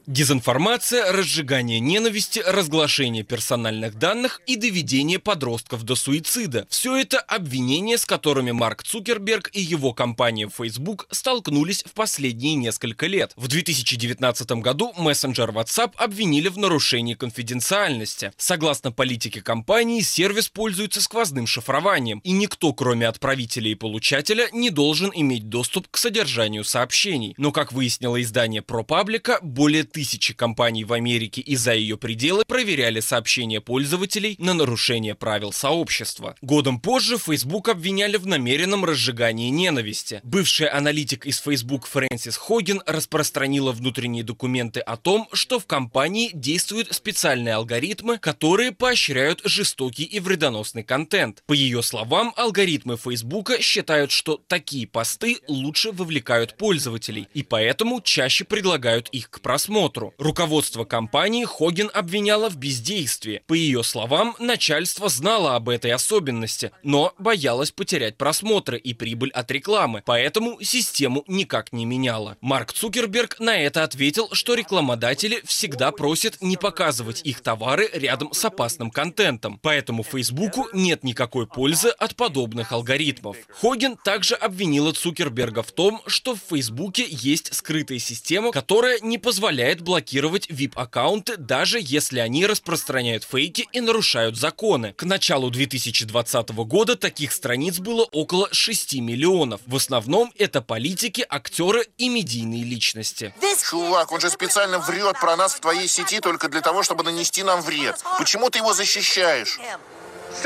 Дезинформация, 0.06 1.12
разжигание 1.12 1.80
ненависти, 1.80 2.42
разглашение 2.46 3.22
персональных 3.22 3.98
данных 3.98 4.40
и 4.46 4.56
доведение 4.56 5.18
подростков 5.18 5.82
до 5.82 5.94
суицида. 5.94 6.66
Все 6.70 6.96
это 6.96 7.20
обвинения, 7.20 7.98
с 7.98 8.06
которыми 8.06 8.52
Марк 8.52 8.82
Цукерберг 8.82 9.50
и 9.52 9.60
его 9.60 9.92
компания 9.92 10.48
Facebook 10.48 11.06
столкнулись 11.10 11.82
в 11.84 11.92
последние 11.92 12.54
несколько 12.54 13.06
лет. 13.06 13.32
В 13.36 13.48
2019 13.48 14.50
году 14.52 14.92
мессенджер 14.96 15.50
WhatsApp 15.50 15.92
обвинили 15.96 16.48
в 16.48 16.58
нарушении 16.58 17.14
конфиденциальности. 17.14 18.32
Согласно 18.36 18.92
политике 18.92 19.42
компании, 19.42 20.00
сервис 20.00 20.48
пользуется 20.48 21.02
сквозным 21.02 21.46
шифрованием, 21.46 22.20
и 22.24 22.32
никто, 22.32 22.72
кроме 22.72 23.06
отправителя 23.06 23.70
и 23.70 23.74
получателя, 23.74 24.48
не 24.52 24.70
должен 24.70 25.10
иметь 25.14 25.48
доступ 25.48 25.88
к 25.90 25.96
содержанию 25.96 26.64
сообщений. 26.70 27.35
Но, 27.37 27.52
как 27.52 27.72
выяснило 27.72 28.20
издание 28.22 28.62
ProPublica, 28.62 29.38
более 29.42 29.85
тысячи 29.85 30.33
компаний 30.33 30.85
в 30.85 30.92
Америке 30.92 31.40
и 31.40 31.56
за 31.56 31.74
ее 31.74 31.98
пределы 31.98 32.44
проверяли 32.46 33.00
сообщения 33.00 33.61
пользователей 33.61 34.37
на 34.38 34.54
нарушение 34.54 35.14
правил 35.14 35.52
сообщества. 35.52 36.37
Годом 36.40 36.80
позже 36.80 37.18
Facebook 37.18 37.68
обвиняли 37.68 38.16
в 38.16 38.26
намеренном 38.26 38.85
разжигании 38.85 39.50
ненависти. 39.50 40.20
Бывший 40.22 40.68
аналитик 40.68 41.26
из 41.26 41.38
Facebook 41.38 41.87
Фрэнсис 41.87 42.37
Хоген 42.37 42.83
распространила 42.87 43.72
внутренние 43.72 44.24
документы 44.24 44.80
о 44.80 44.96
том, 44.96 45.28
что 45.33 45.59
в 45.59 45.66
компании 45.66 46.30
действуют 46.33 46.94
специальные 46.94 47.54
алгоритмы, 47.54 48.18
которые 48.18 48.72
поощряют 48.72 49.40
жестокий 49.44 50.04
и 50.04 50.20
вредоносный 50.20 50.85
контент. 50.85 51.42
По 51.46 51.52
ее 51.52 51.83
словам, 51.83 52.33
алгоритмы 52.37 52.96
Facebook 52.96 53.59
считают, 53.61 54.11
что 54.11 54.40
такие 54.46 54.87
посты 54.87 55.38
лучше 55.48 55.92
вовлекают 55.92 56.49
привлекают 56.50 56.56
пользователей 56.56 57.28
и 57.34 57.42
поэтому 57.42 58.00
чаще 58.00 58.44
предлагают 58.44 59.08
их 59.08 59.30
к 59.30 59.40
просмотру. 59.40 60.14
Руководство 60.18 60.84
компании 60.84 61.44
Хоген 61.44 61.90
обвиняло 61.92 62.48
в 62.48 62.56
бездействии. 62.56 63.42
По 63.46 63.54
ее 63.54 63.82
словам, 63.82 64.36
начальство 64.38 65.08
знало 65.08 65.56
об 65.56 65.68
этой 65.68 65.92
особенности, 65.92 66.70
но 66.82 67.12
боялось 67.18 67.70
потерять 67.70 68.16
просмотры 68.16 68.78
и 68.78 68.94
прибыль 68.94 69.30
от 69.30 69.50
рекламы, 69.50 70.02
поэтому 70.04 70.60
систему 70.62 71.24
никак 71.26 71.72
не 71.72 71.84
меняло. 71.86 72.36
Марк 72.40 72.72
Цукерберг 72.72 73.40
на 73.40 73.56
это 73.56 73.84
ответил, 73.84 74.28
что 74.32 74.54
рекламодатели 74.54 75.40
всегда 75.44 75.92
просят 75.92 76.40
не 76.40 76.56
показывать 76.56 77.22
их 77.24 77.40
товары 77.40 77.88
рядом 77.92 78.32
с 78.32 78.44
опасным 78.44 78.90
контентом, 78.90 79.58
поэтому 79.62 80.02
Фейсбуку 80.02 80.68
нет 80.72 81.04
никакой 81.04 81.46
пользы 81.46 81.88
от 81.88 82.16
подобных 82.16 82.72
алгоритмов. 82.72 83.36
Хоген 83.60 83.96
также 83.96 84.34
обвинила 84.34 84.92
Цукерберга 84.92 85.62
в 85.62 85.72
том, 85.72 86.02
что 86.06 86.34
в 86.40 86.50
Фейсбуке 86.50 87.07
есть 87.09 87.55
скрытая 87.55 87.98
система, 87.98 88.53
которая 88.53 88.98
не 89.00 89.18
позволяет 89.18 89.81
блокировать 89.81 90.48
VIP-аккаунты, 90.48 91.37
даже 91.37 91.79
если 91.81 92.20
они 92.20 92.46
распространяют 92.46 93.24
фейки 93.24 93.68
и 93.72 93.81
нарушают 93.81 94.37
законы. 94.37 94.92
К 94.94 95.05
началу 95.05 95.50
2020 95.50 96.50
года 96.50 96.96
таких 96.96 97.33
страниц 97.33 97.79
было 97.79 98.05
около 98.05 98.48
6 98.53 98.94
миллионов. 98.94 99.61
В 99.66 99.76
основном 99.76 100.33
это 100.38 100.62
политики, 100.62 101.24
актеры 101.29 101.87
и 101.98 102.09
медийные 102.09 102.64
личности. 102.64 103.35
Чувак, 103.70 104.11
он 104.11 104.20
же 104.20 104.31
специально 104.31 104.81
врет 104.81 105.20
про 105.20 105.37
нас 105.37 105.55
в 105.55 105.61
твоей 105.61 105.87
сети 105.87 106.18
только 106.20 106.48
для 106.48 106.61
того, 106.61 106.83
чтобы 106.83 107.05
нанести 107.05 107.44
нам 107.44 107.61
вред. 107.62 108.03
Почему 108.18 108.50
ты 108.50 108.59
его 108.59 108.72
защищаешь? 108.72 109.61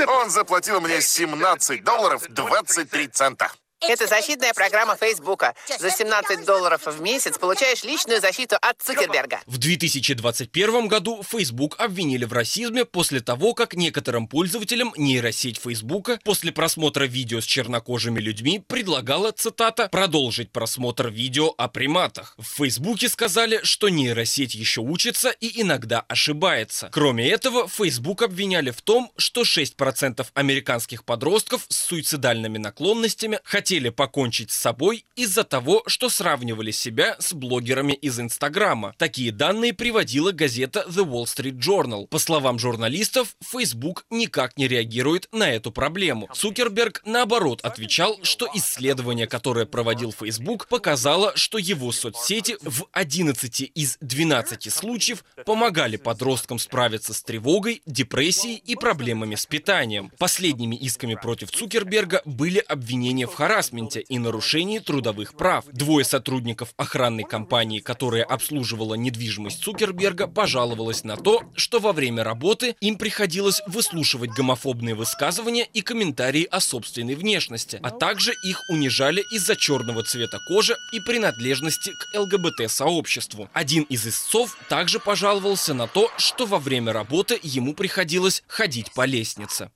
Он 0.06 0.30
заплатил 0.30 0.80
мне 0.80 1.00
17 1.00 1.82
долларов 1.82 2.22
23 2.28 3.08
цента. 3.08 3.50
Это 3.86 4.06
защитная 4.06 4.54
программа 4.54 4.96
Фейсбука. 4.96 5.54
За 5.78 5.90
17 5.90 6.46
долларов 6.46 6.86
в 6.86 7.02
месяц 7.02 7.36
получаешь 7.38 7.84
личную 7.84 8.20
защиту 8.20 8.56
от 8.60 8.80
Цукерберга. 8.80 9.40
В 9.46 9.58
2021 9.58 10.88
году 10.88 11.22
Facebook 11.22 11.76
обвинили 11.78 12.24
в 12.24 12.32
расизме 12.32 12.86
после 12.86 13.20
того, 13.20 13.52
как 13.52 13.74
некоторым 13.74 14.26
пользователям 14.26 14.94
нейросеть 14.96 15.58
Фейсбука 15.58 16.18
после 16.24 16.50
просмотра 16.50 17.04
видео 17.04 17.40
с 17.40 17.44
чернокожими 17.44 18.20
людьми 18.20 18.58
предлагала, 18.66 19.32
цитата, 19.32 19.88
продолжить 19.88 20.50
просмотр 20.50 21.08
видео 21.08 21.52
о 21.58 21.68
приматах. 21.68 22.34
В 22.38 22.44
Фейсбуке 22.56 23.10
сказали, 23.10 23.60
что 23.64 23.90
нейросеть 23.90 24.54
еще 24.54 24.80
учится 24.80 25.28
и 25.28 25.60
иногда 25.60 26.00
ошибается. 26.08 26.88
Кроме 26.90 27.28
этого, 27.28 27.68
Facebook 27.68 28.22
обвиняли 28.22 28.70
в 28.70 28.80
том, 28.80 29.12
что 29.18 29.42
6% 29.42 30.26
американских 30.32 31.04
подростков 31.04 31.66
с 31.68 31.76
суицидальными 31.76 32.56
наклонностями 32.56 33.40
хотели 33.44 33.73
хотели 33.74 33.88
покончить 33.88 34.52
с 34.52 34.56
собой 34.56 35.04
из-за 35.16 35.42
того, 35.42 35.82
что 35.88 36.08
сравнивали 36.08 36.70
себя 36.70 37.16
с 37.18 37.32
блогерами 37.32 37.92
из 37.92 38.20
Инстаграма. 38.20 38.94
Такие 38.98 39.32
данные 39.32 39.72
приводила 39.72 40.30
газета 40.30 40.84
The 40.88 41.04
Wall 41.04 41.24
Street 41.24 41.58
Journal. 41.58 42.06
По 42.06 42.20
словам 42.20 42.60
журналистов, 42.60 43.34
Facebook 43.42 44.04
никак 44.10 44.56
не 44.56 44.68
реагирует 44.68 45.26
на 45.32 45.50
эту 45.50 45.72
проблему. 45.72 46.28
Цукерберг, 46.32 47.02
наоборот, 47.04 47.62
отвечал, 47.62 48.20
что 48.22 48.48
исследование, 48.54 49.26
которое 49.26 49.66
проводил 49.66 50.12
Facebook, 50.12 50.68
показало, 50.68 51.32
что 51.34 51.58
его 51.58 51.90
соцсети 51.90 52.56
в 52.62 52.86
11 52.92 53.72
из 53.74 53.98
12 54.02 54.72
случаев 54.72 55.24
помогали 55.44 55.96
подросткам 55.96 56.60
справиться 56.60 57.12
с 57.12 57.24
тревогой, 57.24 57.82
депрессией 57.86 58.54
и 58.54 58.76
проблемами 58.76 59.34
с 59.34 59.46
питанием. 59.46 60.12
Последними 60.16 60.76
исками 60.76 61.16
против 61.20 61.50
Цукерберга 61.50 62.22
были 62.24 62.60
обвинения 62.60 63.26
в 63.26 63.34
харасменте 63.64 64.00
и 64.00 64.18
нарушении 64.18 64.78
трудовых 64.78 65.34
прав. 65.34 65.64
Двое 65.72 66.04
сотрудников 66.04 66.74
охранной 66.76 67.24
компании, 67.24 67.80
которая 67.80 68.24
обслуживала 68.24 68.94
недвижимость 68.94 69.62
Цукерберга, 69.62 70.26
пожаловалась 70.26 71.04
на 71.04 71.16
то, 71.16 71.42
что 71.54 71.80
во 71.80 71.92
время 71.92 72.24
работы 72.24 72.76
им 72.80 72.96
приходилось 72.96 73.62
выслушивать 73.66 74.30
гомофобные 74.30 74.94
высказывания 74.94 75.66
и 75.72 75.80
комментарии 75.80 76.46
о 76.50 76.60
собственной 76.60 77.14
внешности, 77.14 77.80
а 77.82 77.90
также 77.90 78.32
их 78.44 78.60
унижали 78.70 79.22
из-за 79.32 79.56
черного 79.56 80.02
цвета 80.04 80.38
кожи 80.48 80.76
и 80.92 81.00
принадлежности 81.00 81.90
к 81.90 82.18
ЛГБТ-сообществу. 82.18 83.48
Один 83.52 83.84
из 83.84 84.06
истцов 84.06 84.56
также 84.68 84.98
пожаловался 84.98 85.74
на 85.74 85.86
то, 85.86 86.10
что 86.18 86.46
во 86.46 86.58
время 86.58 86.92
работы 86.92 87.38
ему 87.42 87.74
приходилось 87.74 88.42
ходить 88.46 88.92
по 88.94 89.06
лестнице. 89.06 89.70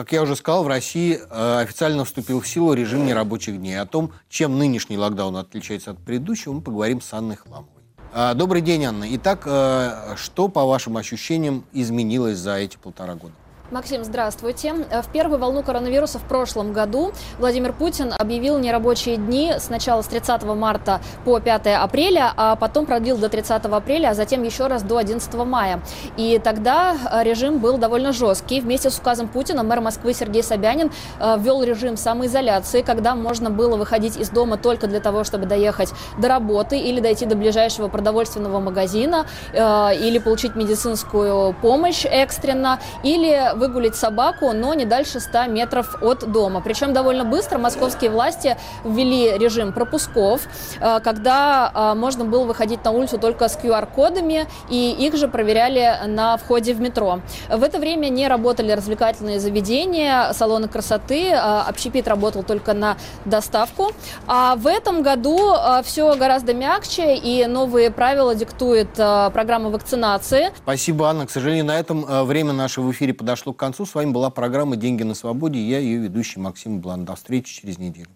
Как 0.00 0.12
я 0.12 0.22
уже 0.22 0.34
сказал, 0.34 0.64
в 0.64 0.66
России 0.66 1.20
э, 1.20 1.60
официально 1.60 2.06
вступил 2.06 2.40
в 2.40 2.48
силу 2.48 2.72
режим 2.72 3.04
нерабочих 3.04 3.58
дней. 3.58 3.78
О 3.78 3.84
том, 3.84 4.12
чем 4.30 4.58
нынешний 4.58 4.96
локдаун 4.96 5.36
отличается 5.36 5.90
от 5.90 5.98
предыдущего, 5.98 6.54
мы 6.54 6.62
поговорим 6.62 7.02
с 7.02 7.12
Анной 7.12 7.36
Хламовой. 7.36 7.82
Э, 8.14 8.32
добрый 8.32 8.62
день, 8.62 8.82
Анна. 8.86 9.04
Итак, 9.16 9.42
э, 9.44 10.14
что, 10.16 10.48
по 10.48 10.64
вашим 10.64 10.96
ощущениям, 10.96 11.66
изменилось 11.74 12.38
за 12.38 12.56
эти 12.56 12.78
полтора 12.78 13.14
года? 13.14 13.34
Максим, 13.70 14.02
здравствуйте. 14.02 14.74
В 14.74 15.12
первую 15.12 15.38
волну 15.38 15.62
коронавируса 15.62 16.18
в 16.18 16.24
прошлом 16.24 16.72
году 16.72 17.12
Владимир 17.38 17.72
Путин 17.72 18.12
объявил 18.18 18.58
нерабочие 18.58 19.16
дни 19.16 19.52
сначала 19.60 20.02
с 20.02 20.08
30 20.08 20.42
марта 20.42 21.00
по 21.24 21.38
5 21.38 21.68
апреля, 21.68 22.32
а 22.36 22.56
потом 22.56 22.84
продлил 22.84 23.16
до 23.16 23.28
30 23.28 23.64
апреля, 23.66 24.08
а 24.08 24.14
затем 24.14 24.42
еще 24.42 24.66
раз 24.66 24.82
до 24.82 24.96
11 24.96 25.32
мая. 25.34 25.80
И 26.16 26.40
тогда 26.42 26.96
режим 27.22 27.60
был 27.60 27.78
довольно 27.78 28.12
жесткий. 28.12 28.60
Вместе 28.60 28.90
с 28.90 28.98
указом 28.98 29.28
Путина 29.28 29.62
мэр 29.62 29.80
Москвы 29.80 30.14
Сергей 30.14 30.42
Собянин 30.42 30.90
э, 31.20 31.36
ввел 31.38 31.62
режим 31.62 31.96
самоизоляции, 31.96 32.82
когда 32.82 33.14
можно 33.14 33.50
было 33.50 33.76
выходить 33.76 34.16
из 34.16 34.30
дома 34.30 34.56
только 34.56 34.88
для 34.88 34.98
того, 34.98 35.22
чтобы 35.22 35.46
доехать 35.46 35.92
до 36.18 36.26
работы 36.26 36.76
или 36.76 36.98
дойти 36.98 37.24
до 37.24 37.36
ближайшего 37.36 37.86
продовольственного 37.86 38.58
магазина, 38.58 39.26
э, 39.52 39.94
или 39.94 40.18
получить 40.18 40.56
медицинскую 40.56 41.54
помощь 41.62 42.04
экстренно, 42.04 42.80
или 43.04 43.59
выгулить 43.60 43.94
собаку, 43.94 44.52
но 44.52 44.74
не 44.74 44.86
дальше 44.86 45.20
100 45.20 45.46
метров 45.46 46.02
от 46.02 46.32
дома. 46.32 46.60
Причем 46.60 46.92
довольно 46.92 47.24
быстро 47.24 47.58
московские 47.58 48.10
власти 48.10 48.56
ввели 48.84 49.38
режим 49.38 49.72
пропусков, 49.72 50.48
э, 50.80 51.00
когда 51.00 51.70
э, 51.72 51.94
можно 51.94 52.24
было 52.24 52.44
выходить 52.44 52.84
на 52.84 52.90
улицу 52.90 53.18
только 53.18 53.48
с 53.48 53.58
QR-кодами, 53.58 54.46
и 54.70 54.96
их 54.98 55.16
же 55.16 55.28
проверяли 55.28 56.06
на 56.06 56.36
входе 56.38 56.72
в 56.72 56.80
метро. 56.80 57.20
В 57.48 57.62
это 57.62 57.78
время 57.78 58.08
не 58.08 58.28
работали 58.28 58.72
развлекательные 58.72 59.38
заведения, 59.38 60.32
салоны 60.32 60.68
красоты, 60.68 61.28
э, 61.28 61.36
общепит 61.36 62.08
работал 62.08 62.42
только 62.42 62.72
на 62.72 62.96
доставку. 63.26 63.92
А 64.26 64.56
в 64.56 64.66
этом 64.66 65.02
году 65.02 65.38
все 65.84 66.14
гораздо 66.16 66.54
мягче, 66.54 67.14
и 67.14 67.46
новые 67.46 67.90
правила 67.90 68.34
диктует 68.34 68.92
программа 68.94 69.68
вакцинации. 69.68 70.50
Спасибо, 70.56 71.08
Анна. 71.08 71.26
К 71.26 71.30
сожалению, 71.30 71.66
на 71.66 71.78
этом 71.78 72.24
время 72.24 72.52
наше 72.52 72.80
в 72.80 72.90
эфире 72.90 73.12
подошло 73.12 73.49
подошло 73.50 73.52
к 73.52 73.56
концу. 73.56 73.86
С 73.86 73.94
вами 73.94 74.10
была 74.12 74.30
программа 74.30 74.76
«Деньги 74.76 75.02
на 75.02 75.14
свободе». 75.14 75.58
Я 75.58 75.78
ее 75.78 75.98
ведущий 75.98 76.40
Максим 76.40 76.80
Блан. 76.80 77.04
До 77.04 77.14
встречи 77.14 77.60
через 77.60 77.78
неделю. 77.78 78.08